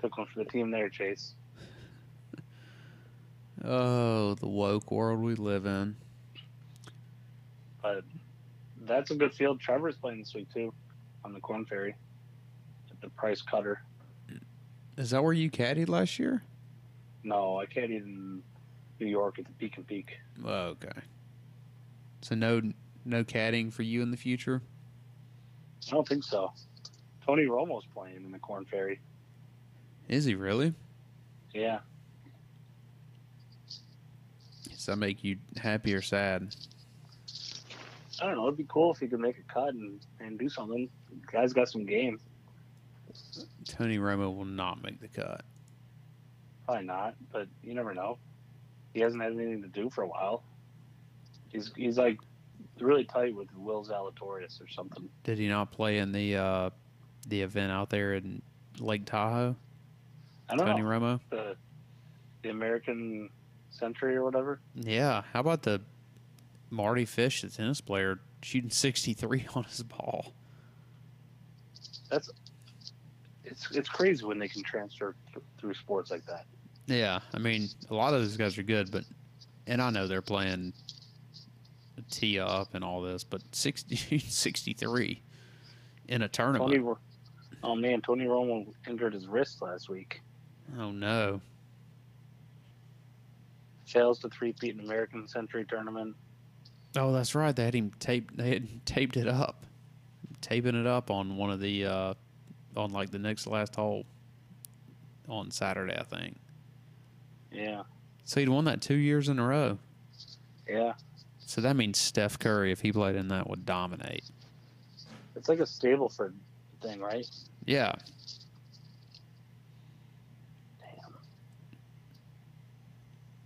[0.01, 1.35] took one for the team there, Chase.
[3.65, 5.97] Oh, the woke world we live in.
[7.81, 8.05] But
[8.83, 9.61] that's a good field.
[9.61, 10.73] Trevor's playing this week too,
[11.25, 11.95] on the Corn Ferry,
[12.91, 13.83] at the Price Cutter.
[14.97, 16.43] Is that where you caddied last year?
[17.25, 18.43] No, I can't even
[19.01, 20.19] New York at the Peek'n Peak.
[20.45, 21.01] Oh, okay.
[22.21, 22.61] So no,
[23.05, 24.63] no caddying for you in the future.
[25.89, 26.53] I don't think so.
[27.25, 29.01] Tony Romo's playing in the Corn Ferry.
[30.09, 30.75] Is he really?
[31.55, 31.81] Yeah.
[34.83, 36.57] Does that make you happy or sad?
[38.21, 38.47] I don't know.
[38.47, 40.91] It'd be cool if he could make a cut and, and do something.
[41.09, 42.19] The guy's got some game.
[43.65, 45.43] Tony Romo will not make the cut.
[46.67, 48.19] Probably not, but you never know.
[48.93, 50.43] He hasn't had anything to do for a while.
[51.51, 52.19] He's he's like
[52.81, 55.09] really tight with Will Zalatoris or something.
[55.23, 56.71] Did he not play in the uh,
[57.29, 58.43] the event out there in
[58.81, 59.55] Lake Tahoe?
[60.49, 61.21] I don't Tony know Romo.
[61.31, 61.55] the
[62.43, 63.31] the American
[63.73, 64.61] Century or whatever.
[64.75, 65.23] Yeah.
[65.33, 65.81] How about the
[66.71, 70.33] Mardy Fish, the tennis player, shooting sixty three on his ball?
[72.11, 72.31] That's
[73.45, 76.47] it's it's crazy when they can transfer th- through sports like that.
[76.87, 77.21] Yeah.
[77.35, 79.05] I mean, a lot of those guys are good, but
[79.67, 80.73] and I know they're playing
[82.11, 85.23] tee up and all this, but 60, 63
[86.09, 86.73] in a tournament.
[86.73, 86.95] Tony,
[87.63, 90.21] oh man, Tony Romo injured his wrist last week.
[90.79, 91.41] Oh no.
[93.93, 96.17] Fails to three-peat in American Century tournament.
[96.97, 97.55] Oh, that's right.
[97.55, 98.37] They had him taped.
[98.37, 99.65] They had taped it up,
[100.41, 102.15] taping it up on one of the, uh,
[102.77, 104.05] on like the next last hole,
[105.29, 106.37] on Saturday, I think.
[107.51, 107.83] Yeah,
[108.25, 109.79] So he'd won that two years in a row.
[110.67, 110.95] yeah.
[111.39, 114.25] So that means Steph Curry, if he played in that, would dominate.
[115.37, 116.33] It's like a Stableford
[116.81, 117.27] thing, right?
[117.67, 117.93] Yeah.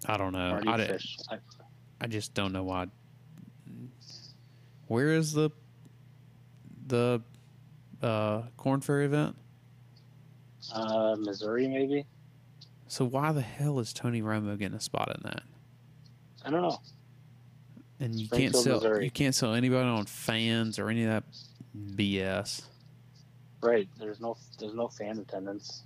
[0.06, 0.60] I don't know.
[0.66, 1.18] I, Fish.
[1.30, 1.38] I,
[2.00, 2.86] I just don't know why.
[4.86, 5.50] Where is the
[6.86, 7.20] the
[8.02, 9.36] uh, Corn Ferry event?
[10.72, 12.06] uh, Missouri, maybe.
[12.88, 15.42] So why the hell is Tony Romo getting a spot in that?
[16.44, 16.78] I don't know.
[17.98, 19.04] And you can't sell Missouri.
[19.04, 21.24] you can't sell anybody on fans or any of that
[21.96, 22.62] BS.
[23.62, 23.88] Right.
[23.98, 25.82] There's no there's no fan attendance.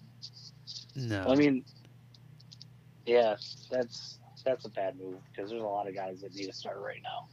[0.97, 1.25] No.
[1.27, 1.65] I mean,
[3.07, 3.37] yeah,
[3.71, 6.79] that's that's a bad move because there's a lot of guys that need to start
[6.79, 7.29] right now.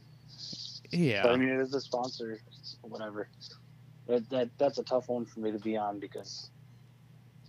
[0.90, 1.22] yeah.
[1.22, 2.40] But I mean, it is a sponsor,
[2.82, 3.28] whatever.
[4.06, 6.50] But that that's a tough one for me to be on because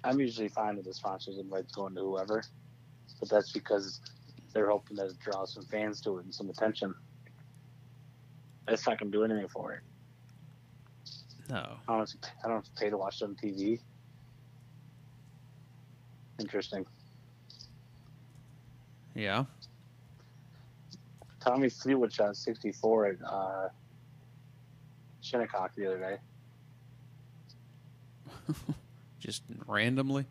[0.03, 2.43] I'm usually fine with the sponsors invites going to whoever,
[3.19, 4.01] but that's because
[4.53, 6.93] they're hoping that it draws some fans to it and some attention.
[8.67, 9.81] That's not gonna do anything for it.
[11.49, 11.77] No.
[11.87, 12.15] I don't,
[12.45, 13.79] I don't pay to watch it on TV.
[16.39, 16.85] Interesting.
[19.19, 19.43] Yeah.
[21.41, 23.67] Tommy Fleetwood shot 64 at uh,
[25.19, 25.99] Shinnecock the other
[28.47, 28.53] day.
[29.19, 30.25] Just randomly.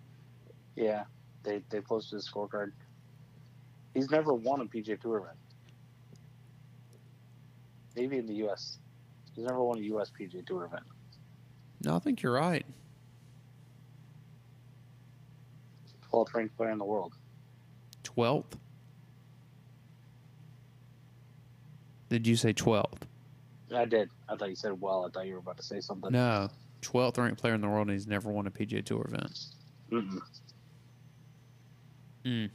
[0.74, 1.05] Yeah,
[1.43, 2.72] they they posted his scorecard.
[3.93, 5.36] He's never won a PGA Tour event.
[7.95, 8.78] Maybe in the U.S.
[9.34, 10.11] He's never won a U.S.
[10.18, 10.84] PGA Tour event.
[11.84, 12.64] No, I think you're right.
[16.11, 17.12] 12th ranked player in the world.
[18.03, 18.57] Twelfth.
[22.09, 23.06] Did you say twelfth?
[23.74, 24.09] I did.
[24.28, 25.06] I thought you said well.
[25.06, 26.12] I thought you were about to say something.
[26.12, 26.48] No.
[26.80, 29.38] Twelfth ranked player in the world, and he's never won a PGA Tour event.
[29.90, 30.20] Mm-mm.
[32.24, 32.50] Mm.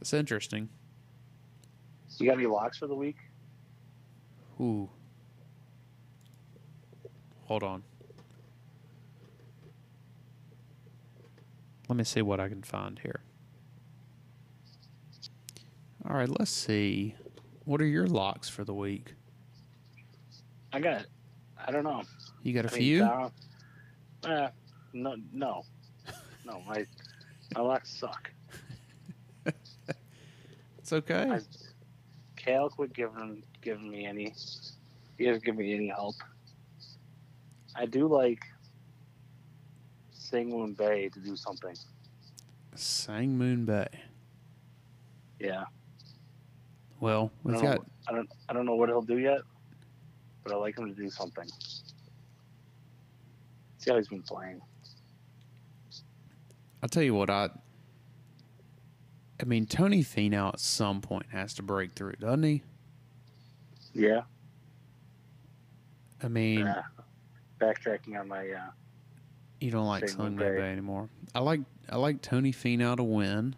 [0.00, 0.68] It's interesting.
[2.18, 3.16] You got any locks for the week?
[4.60, 4.88] Ooh.
[7.46, 7.82] Hold on.
[11.88, 13.20] Let me see what I can find here.
[16.08, 17.14] All right, let's see.
[17.64, 19.14] What are your locks for the week?
[20.72, 21.06] I got.
[21.66, 22.02] I don't know.
[22.42, 22.98] You got a I few?
[23.00, 23.32] Dom-
[24.24, 24.48] uh,
[24.92, 25.64] no, no,
[26.44, 26.62] no.
[26.66, 26.86] My
[27.54, 28.30] my locks suck.
[30.78, 31.30] It's okay.
[31.30, 31.40] I,
[32.36, 34.34] Cal quit giving giving me any.
[35.16, 36.16] He doesn't give me any help.
[37.74, 38.44] I do like
[40.14, 41.74] Singwoon Bay to do something.
[42.74, 43.88] Sang Moon Bae.
[45.40, 45.64] Yeah,
[47.04, 49.40] Well, I we've got know, I don't I don't know what he'll do yet,
[50.42, 51.46] but I like him to do something.
[53.76, 54.62] See how he's been playing.
[56.82, 57.50] I'll tell you what I
[59.38, 62.62] I mean Tony Finau at some point has to break through, doesn't he?
[63.92, 64.22] Yeah.
[66.22, 66.84] I mean, yeah.
[67.60, 68.70] Backtracking on my uh,
[69.60, 70.58] you don't like Sung Bay.
[70.58, 71.10] anymore.
[71.34, 73.56] I like I like Tony Finau to win,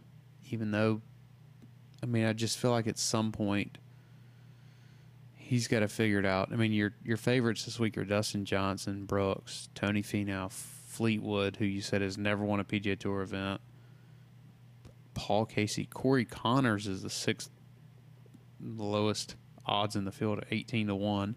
[0.51, 1.01] even though
[2.03, 3.79] I mean I just feel like at some point
[5.35, 6.51] he's got to figure it out.
[6.53, 11.65] I mean your your favorites this week are Dustin Johnson, Brooks, Tony Finau, Fleetwood, who
[11.65, 13.61] you said has never won a PGA Tour event.
[15.15, 17.51] Paul Casey, Corey Conners is the sixth
[18.61, 21.37] lowest odds in the field at eighteen to one.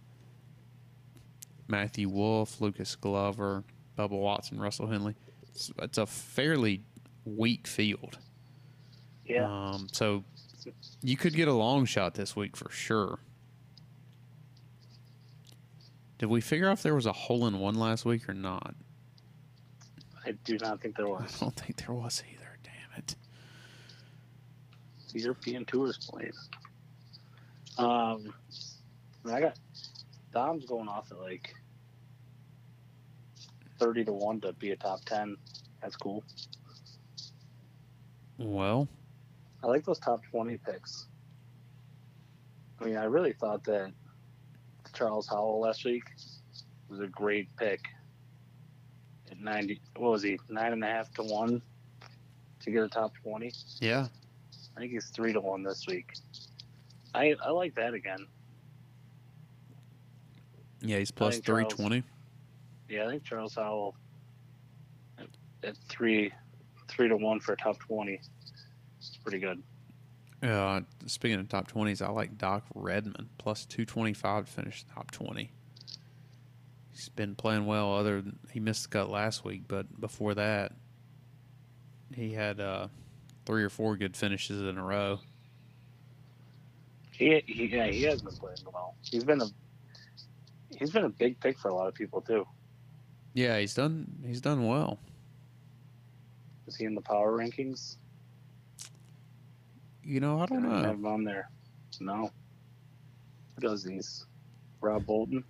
[1.68, 3.64] Matthew Wolff, Lucas Glover,
[3.98, 5.16] Bubba Watson, Russell Henley.
[5.44, 6.82] It's, it's a fairly
[7.26, 8.18] weak field.
[9.26, 9.46] yeah.
[9.46, 10.24] Um, so
[11.02, 13.20] you could get a long shot this week for sure.
[16.18, 18.76] Did we figure out if there was a hole in one last week or not?
[20.26, 21.38] I do not think there was.
[21.42, 22.58] I don't think there was either.
[22.62, 23.16] Damn it.
[25.14, 26.34] The European tours played.
[27.78, 28.34] Um,
[29.26, 29.58] I, I got
[30.34, 31.56] Dom's going off at like
[33.80, 35.38] thirty to one to be a top ten.
[35.82, 36.24] That's cool.
[38.38, 38.90] Well,
[39.64, 41.08] I like those top 20 picks.
[42.80, 43.92] I mean, I really thought that
[44.94, 46.04] Charles Howell last week
[46.90, 47.82] was a great pick
[49.30, 49.82] at 90.
[49.98, 50.40] What was he?
[50.50, 51.62] Nine and a half to one
[52.62, 53.52] to get a top 20.
[53.80, 54.08] Yeah.
[54.76, 56.14] I think he's three to one this week.
[57.14, 58.28] I, I like that again.
[60.82, 62.02] Yeah, he's plus 320.
[62.02, 62.04] Charles,
[62.88, 63.96] yeah, I think Charles Howell
[65.64, 66.32] at, three,
[66.88, 68.22] three to one for a top 20
[69.24, 69.62] pretty good.
[70.42, 75.52] Uh, speaking of top 20s, I like Doc Redman plus 225 to finish top 20.
[76.92, 77.94] He's been playing well.
[77.94, 80.74] Other than, he missed the cut last week, but before that,
[82.14, 82.88] he had uh,
[83.46, 85.20] three or four good finishes in a row.
[87.12, 88.96] He, he yeah he has been playing well.
[89.02, 89.48] He's been a
[90.78, 92.48] he's been a big pick for a lot of people too.
[93.34, 94.08] Yeah, he's done.
[94.26, 95.00] He's done well.
[96.68, 97.98] Is he in the power rankings?
[100.10, 100.88] You know, I don't I know.
[100.88, 101.52] have him on there.
[102.00, 102.32] No.
[103.54, 104.26] Who does these?
[104.82, 105.44] Rob Bolton,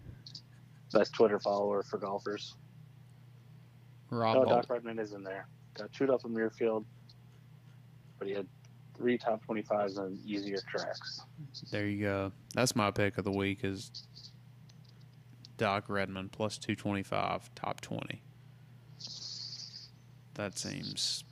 [0.91, 2.55] best Twitter follower for golfers.
[4.09, 4.49] Rob oh, Holt.
[4.49, 5.47] Doc Redman is in there.
[5.75, 6.83] Got chewed up in Muirfield,
[8.17, 8.47] but he had
[8.97, 11.21] three top 25s on easier tracks.
[11.71, 12.33] There you go.
[12.53, 13.91] That's my pick of the week is
[15.55, 18.21] Doc Redman plus 225 top 20.
[20.33, 21.23] That seems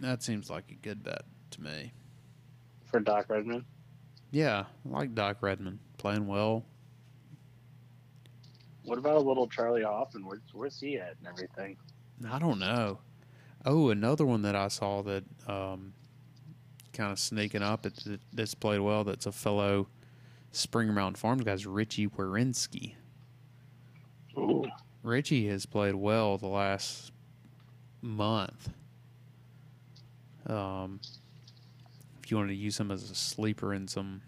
[0.00, 1.22] that seems like a good bet
[1.52, 1.94] to me.
[2.94, 3.64] For Doc Redman,
[4.30, 6.64] Yeah, I like Doc Redman playing well.
[8.84, 10.24] what about a little Charley Hoffman?
[10.24, 11.76] Where's, where's he at and everything?
[12.30, 13.00] I don't know.
[13.64, 15.92] Oh, another one that I saw that um,
[16.92, 17.94] kind of sneaking up at
[18.32, 19.02] that's played well.
[19.02, 19.88] That's a fellow
[20.52, 22.94] Spring Mountain Farms guy's Richy Werenski.
[24.38, 24.66] Ooh.
[25.02, 27.10] Richie has played well the last
[28.00, 28.68] month.
[30.46, 31.00] Um,
[32.24, 34.22] if you wanted to use him as a sleeper in some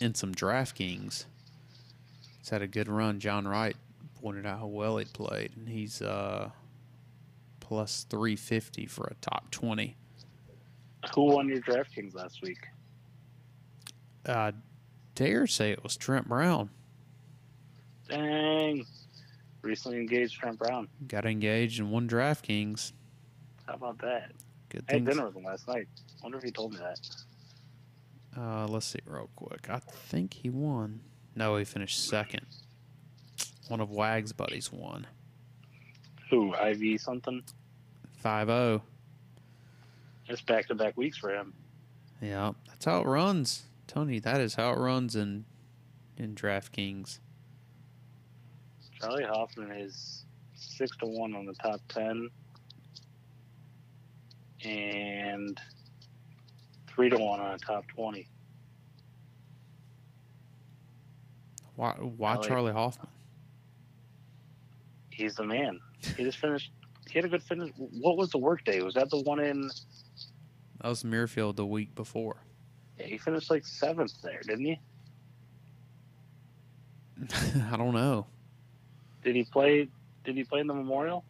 [0.00, 1.24] in some DraftKings,
[2.38, 3.18] he's had a good run.
[3.18, 3.76] John Wright
[4.22, 6.50] pointed out how well he played, and he's uh,
[7.58, 9.96] plus three fifty for a top twenty.
[11.14, 12.68] Who won your DraftKings last week?
[14.24, 14.52] I
[15.16, 16.70] dare say it was Trent Brown.
[18.08, 18.86] Dang.
[19.62, 20.86] Recently engaged Trent Brown.
[21.08, 22.92] Got engaged and won DraftKings.
[23.66, 24.30] How about that?
[24.76, 25.16] Good I had things.
[25.16, 25.88] dinner with him last night.
[26.22, 26.98] Wonder if he told me that.
[28.38, 29.70] Uh, let's see real quick.
[29.70, 31.00] I think he won.
[31.34, 32.44] No, he finished second.
[33.68, 35.06] One of Wag's buddies won.
[36.28, 36.54] Who?
[36.54, 37.42] IV something?
[38.18, 38.82] 5 0.
[40.28, 41.54] It's back to back weeks for him.
[42.20, 43.64] Yeah, that's how it runs.
[43.86, 45.46] Tony, that is how it runs in
[46.18, 47.20] in DraftKings.
[49.00, 50.24] Charley Hoffman is
[50.54, 52.28] six to one on the top ten,
[54.64, 55.60] and
[56.88, 58.28] three to one on the top twenty.
[61.76, 63.08] Why, why Charley Hoffman?
[65.10, 65.80] He's the man.
[66.16, 66.72] He just finished.
[67.08, 67.70] He had a good finish.
[67.76, 68.82] What was the work day?
[68.82, 69.70] Was that the one in?
[70.82, 72.36] That was Muirfield the week before.
[72.98, 74.80] Yeah, he finished like seventh there, didn't he?
[77.70, 78.26] I don't know.
[79.22, 79.88] Did he play?
[80.24, 81.24] Did he play in the Memorial?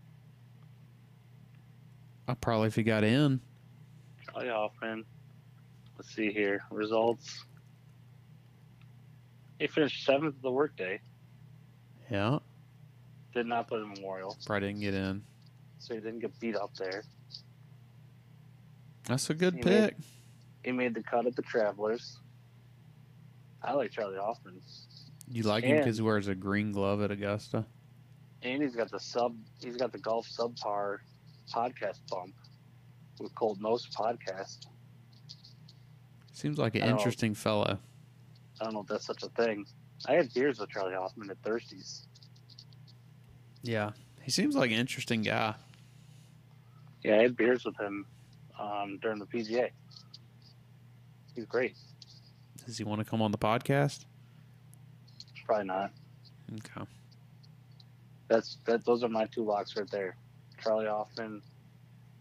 [2.29, 3.41] I probably if he got in.
[4.29, 5.05] Oh, Charley Hoffman.
[5.97, 6.61] Let's see here.
[6.71, 7.45] Results.
[9.59, 11.01] He finished seventh of the workday.
[12.11, 12.39] Yeah,
[13.35, 15.25] Did not play the Memorial, probably didn't get in.
[15.79, 17.03] so he didn't get beat up there.
[19.05, 19.97] That's a good He pick.
[19.99, 20.05] made-
[20.65, 22.19] He made the cut at the Travelers.
[23.63, 24.61] I like Charley Hoffman,
[25.29, 27.65] You like him because he wears a green glove at Augusta?
[28.43, 29.37] and he's got the sub.
[29.61, 30.99] He's got the golf subpar
[31.53, 32.35] podcast bump
[33.21, 34.67] with Colt Knost podcast.
[36.33, 37.79] Seems like an interesting fellow.
[38.61, 39.67] I don't know if that's such a thing.
[40.07, 42.03] I had beers with Charley Hoffman at Thirsties.
[43.63, 43.93] Yeah,
[44.23, 45.55] he seems like an interesting guy.
[47.03, 48.07] Yeah, I had beers with him
[48.59, 49.71] um, during the PGA.
[51.35, 51.77] He's great.
[52.65, 54.05] Does he want to come on the podcast?
[55.45, 55.93] Probably not.
[56.53, 56.87] Okay.
[58.29, 58.85] That's that.
[58.85, 60.17] Those are my two locks right there.
[60.63, 61.43] Charley Hoffman,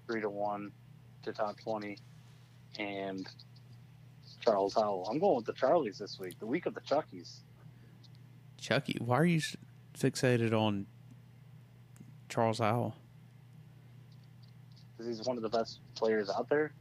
[0.08, 0.72] three to one
[1.24, 1.98] to top twenty,
[2.78, 3.28] and
[4.42, 5.08] Charles Howell.
[5.10, 6.40] I'm going with the Charlies this week.
[6.40, 7.40] The week of the Chuckies.
[8.58, 9.42] Chucky, why are you
[9.98, 10.86] fixated on
[12.30, 12.96] Charles Howell?
[15.06, 16.74] because he's one of the best players out there.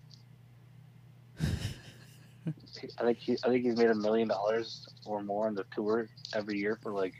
[1.40, 6.08] I think he, I think he's made a million dollars or more on the tour
[6.34, 7.14] every year for like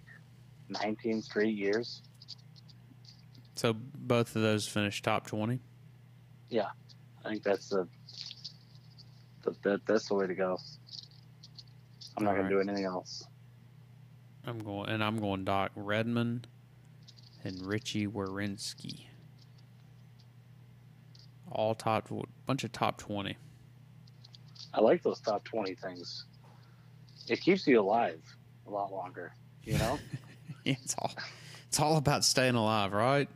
[0.69, 2.03] 19 straight years.
[3.65, 5.59] So both of those finished top twenty.
[6.51, 6.67] Yeah,
[7.25, 7.89] I think that's the,
[9.43, 10.59] the that, that's the way to go.
[12.15, 13.27] I'm not All gonna do anything else.
[14.47, 16.45] I'm going, and I'm going Doc Redman
[17.43, 19.07] and Richy Werenski.
[21.51, 22.11] All top,
[22.45, 23.39] bunch of top twenty.
[24.75, 26.27] I like those top 20 things.
[27.29, 28.21] It keeps you alive
[28.67, 29.33] a lot longer.
[29.63, 29.99] You know.
[30.67, 31.13] it's all,
[31.69, 33.27] it's all about staying alive, right?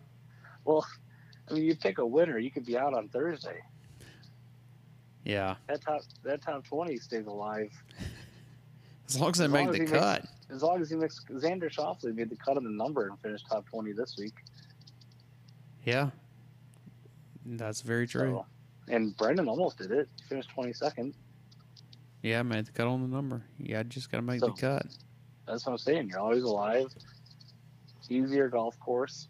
[0.69, 0.87] Well,
[1.51, 3.63] I mean, you pick a winner, you could be out on Thursday.
[5.25, 7.71] Yeah, That top that top 20 stays alive
[9.09, 10.27] as long as they As make the he makes- cut.
[10.51, 13.47] as long as he makes Xander Schauffele made the cut of the number and finished
[13.51, 14.35] top twenty this week.
[15.85, 16.11] Yeah,
[17.47, 18.45] that's very true.
[18.87, 20.09] So, and Brendon almost did it.
[20.19, 21.15] He finished twenty second.
[22.23, 23.43] Yeah, made the cut on the number.
[23.59, 24.87] Yeah, just gotta make So- the cut.
[25.47, 26.09] That's what I'm saying.
[26.11, 26.95] You're always alive.
[28.11, 29.29] Easier golf course.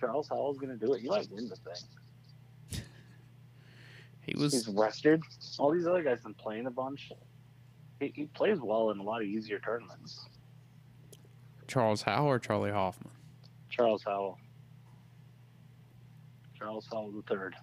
[0.00, 1.02] Charles Howell's gonna do it.
[1.02, 2.82] He might win the thing.
[4.22, 5.22] He was He's rested.
[5.58, 7.10] All these other guys been playing a bunch.
[7.98, 10.26] He, he plays well in a lot of easier tournaments.
[11.66, 13.12] Charles Howell or Charley Hoffman.
[13.70, 14.38] Charles Howell.
[16.56, 17.56] Charles Howell the third.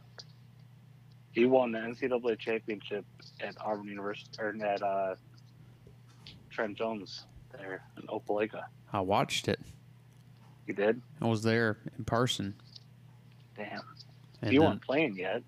[1.32, 3.06] He won the NCAA championship
[3.40, 5.16] at Auburn University or at uh,
[6.50, 8.64] Trent Jones there in Opelika.
[8.92, 9.60] I watched it.
[10.68, 11.02] He did.
[11.22, 12.54] I was there in person.
[13.56, 13.82] Damn.
[14.42, 15.42] And he then- wasn't playing yet.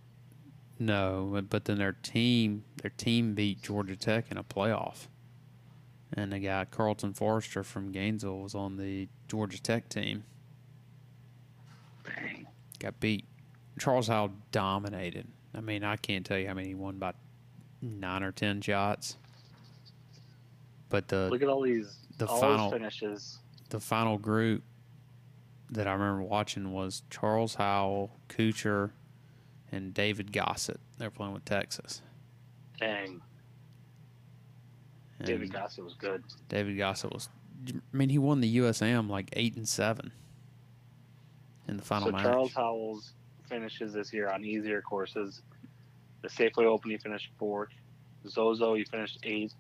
[0.80, 5.08] No, but- but then their team their team beat Georgia Tech in a playoff.
[6.14, 10.24] And the guy Carlton Forrester from Gainesville was on the Georgia Tech team.
[12.06, 12.48] Dang.
[12.80, 13.26] got beat.
[13.78, 15.28] Charles Howell dominated.
[15.54, 17.14] I mean, I can't tell you how many he won by
[17.82, 19.18] nine or ten shots.
[20.90, 23.40] But the Look at all these the all final- finishes.
[23.70, 24.64] the final group
[25.72, 28.92] that I remember watching was Charles Howell, Kuchar,
[29.72, 30.80] and David Gossett.
[30.98, 32.02] They're playing with Texas.
[32.80, 33.22] Dang,
[35.20, 36.24] And David Gossett was good.
[36.48, 37.30] David Gossett was.
[37.68, 38.82] I mean, he won the U.S.
[38.82, 40.14] Am like eight and seven
[41.68, 42.24] in the final so match.
[42.24, 43.14] Charles Howell's
[43.48, 45.42] finishes this year on easier courses.
[46.22, 47.70] The Safeway Open, he finished fourth.
[48.28, 49.56] Zozo, he finished eighth.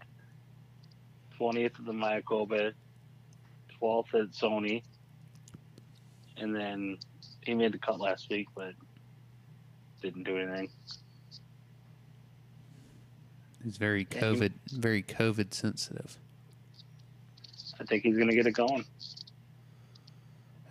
[1.39, 2.73] 20th at the Mayakoba.
[3.81, 4.83] 12th at Sony.
[6.39, 6.97] And then
[7.43, 8.73] he made the cut last week, but
[10.01, 10.69] didn't do anything.
[13.63, 16.17] He's very Yeah, he- COVID, very COVID sensitive.
[17.79, 18.85] I think he's going to get it going.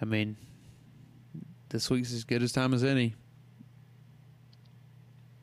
[0.01, 0.37] I mean,
[1.69, 3.15] this week's as good as time as any.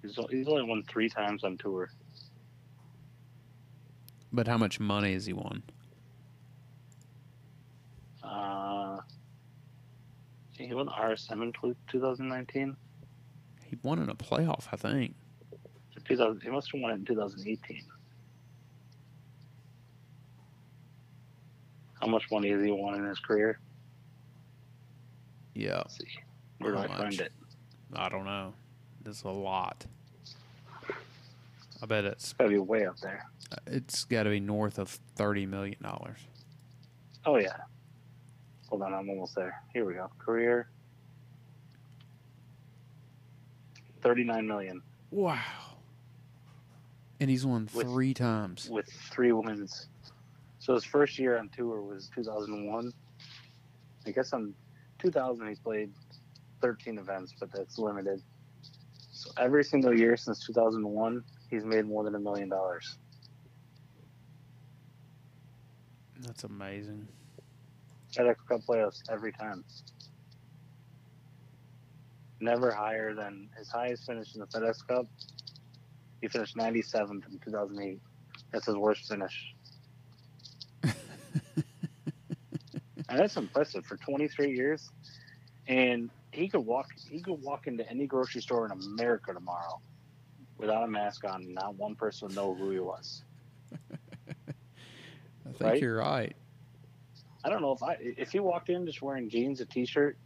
[0.02, 1.90] He's, he's only won three times on tour.
[4.32, 5.64] But how much money has he won?
[8.24, 8.98] Uh,
[10.58, 11.52] he won the RSM in
[11.88, 12.76] 2019.
[13.66, 15.16] He won in a playoff, I think.
[16.06, 17.82] 2000, he must have won it in 2018.
[22.02, 23.60] How much money has he won in his career?
[25.56, 26.06] Yeah, Let's see.
[26.60, 27.32] Where do I find it?
[27.94, 28.54] I don't know.
[29.06, 29.86] It's a lot.
[31.82, 33.26] I bet it's It's got to be way up there.
[33.68, 36.20] it's got to be north of thirty million dollars.
[37.26, 37.58] Oh, yeah.
[38.76, 39.64] Hold on, I'm almost there.
[39.72, 40.10] Here we go.
[40.20, 40.68] Career
[44.02, 45.40] 39 million Wow.
[47.22, 48.70] And he's won With- three times.
[48.70, 49.88] with three wins.
[50.60, 52.92] So his first year on tour was 2001.
[54.06, 54.54] I guess on
[55.00, 55.94] 2000 he's played
[56.60, 58.22] 13 events, but that's limited.
[59.14, 62.98] So every single year since 2001, he's made more than a million dollars.
[66.20, 67.08] That's amazing.
[68.16, 69.64] FedEx Cup playoffs every time.
[72.40, 75.08] Never higher than his highest finish in the FedEx Cup.
[76.22, 78.00] He finished 97th in 2008.
[78.52, 79.54] That's his worst finish.
[80.84, 80.94] and
[83.10, 84.90] that's impressive for 23 years.
[85.68, 86.88] And he could walk.
[87.10, 89.80] He could walk into any grocery store in America tomorrow
[90.58, 93.24] without a mask on, and not one person would know who he was.
[95.46, 95.82] I think Right?
[95.82, 96.36] you're right.
[97.46, 100.18] I don't know if I if he walked in just wearing jeans, a t-shirt,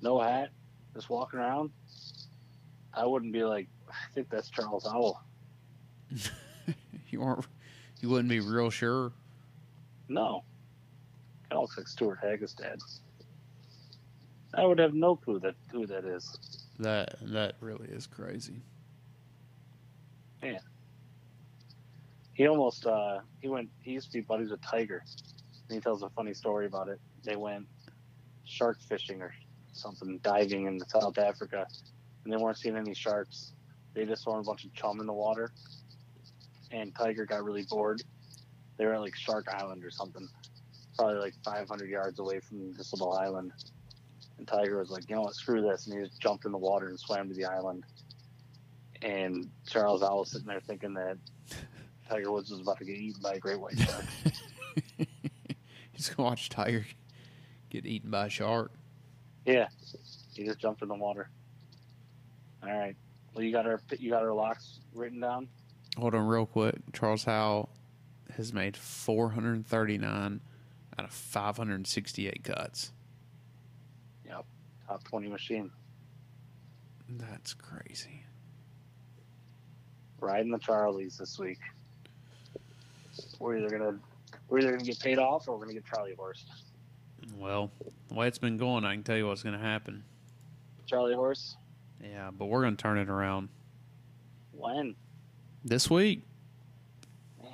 [0.00, 0.50] no hat,
[0.94, 1.70] just walking around,
[2.94, 5.20] I wouldn't be like, I think that's Charles Howell.
[7.10, 7.46] You aren't.
[8.02, 9.12] You wouldn't be real sure.
[10.10, 10.44] No,
[11.48, 12.82] kind of looks like Stewart Hagestad.
[14.52, 16.66] I would have no clue that who that is.
[16.78, 18.60] That that really is crazy.
[22.34, 23.70] He almost uh he went.
[23.80, 25.02] He used to be buddies with Tiger,
[25.68, 27.00] he tells a funny story about it.
[27.24, 27.66] They went
[28.44, 29.34] shark fishing or
[29.72, 31.66] something, diving in South Africa,
[32.24, 33.52] and they weren't seeing any sharks.
[33.94, 35.52] They just saw a bunch of chum in the water,
[36.70, 38.02] and Tiger got really bored.
[38.76, 40.26] They were at like Shark Island or something,
[40.96, 43.52] probably like 500 yards away from this little island.
[44.38, 46.58] And Tiger was like, you know what, screw this, and he just jumped in the
[46.58, 47.84] water and swam to the island.
[49.02, 51.18] And Charles was sitting there thinking that
[52.08, 54.04] Tiger Woods was about to get eaten by a great white shark.
[55.98, 56.86] He's gonna watch Tiger
[57.70, 58.70] get eaten by a shark.
[59.44, 59.66] yeah,
[60.32, 61.28] he just jumped in the water.
[62.62, 62.94] All right.
[63.34, 65.48] Well, you got our you got our locks written down.
[65.96, 66.76] Hold on, real quick.
[66.92, 67.68] Charles Howell
[68.36, 70.40] has made 439
[70.96, 72.92] out of 568 cuts.
[74.24, 74.44] Yep,
[74.86, 75.72] top twenty machine
[77.08, 78.22] That's crazy.
[80.20, 81.58] riding the Charlies this week.
[83.40, 83.98] We're either gonna
[84.48, 86.44] we're either gonna get paid off or we're gonna get Charlie horse.
[87.36, 87.70] Well,
[88.08, 90.04] the way it's been going, I can tell you what's going to happen.
[90.86, 91.56] Charlie horse.
[92.02, 93.48] Yeah, but we're going to turn it around
[94.52, 94.94] When?
[95.64, 96.22] this week.
[97.42, 97.50] Man.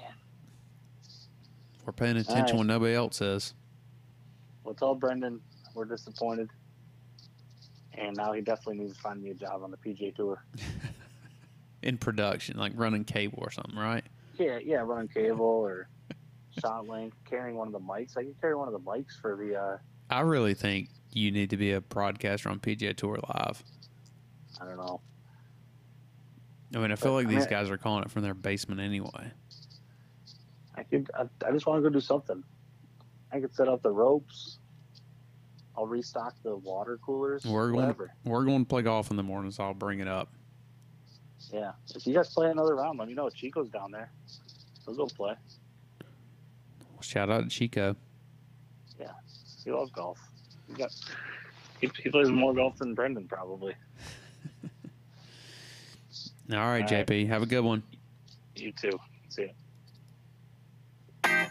[1.85, 2.55] We're paying attention right.
[2.55, 3.55] when nobody else is.
[4.63, 5.41] Well, tell Brendon
[5.75, 6.51] we're disappointed.
[7.97, 10.45] And now he definitely needs to find me a job on the PGA Tour.
[11.83, 14.05] In production, like running cable or something, right?
[14.39, 15.89] Yeah, yeah, running cable or
[16.61, 18.17] ShotLink, carrying one of the mics.
[18.17, 19.57] I could carry one of the mics for the.
[19.61, 19.79] uh
[20.11, 23.63] I really think you need to be a broadcaster on PGA Tour Live.
[24.61, 25.01] I don't know.
[26.75, 28.35] I mean, I feel But, like I these mean- guys are calling it from their
[28.35, 29.31] basement anyway.
[30.77, 31.11] I could.
[31.15, 32.43] I, I just want to go do something.
[33.33, 34.59] I could set up the ropes.
[35.77, 37.45] I'll restock the water coolers.
[37.45, 37.81] We're going.
[37.87, 38.13] whatever.
[38.25, 40.33] We're going to play golf in the morning, so I'll bring it up.
[41.53, 41.73] Yeah.
[41.95, 43.29] If you guys play another round, let me know.
[43.31, 44.11] Chico's down there.
[44.87, 45.35] We'll go play.
[47.05, 47.97] Shout out to Chico.
[48.99, 49.13] Yeah,
[49.65, 50.19] he loves golf.
[50.69, 50.91] He got.
[51.81, 53.75] He, he plays more golf than Brendon probably.
[56.53, 57.07] All right, All right.
[57.07, 57.29] JP.
[57.29, 57.83] Have a good one.
[58.57, 58.99] You too.
[59.29, 59.51] See
[61.25, 61.45] ya.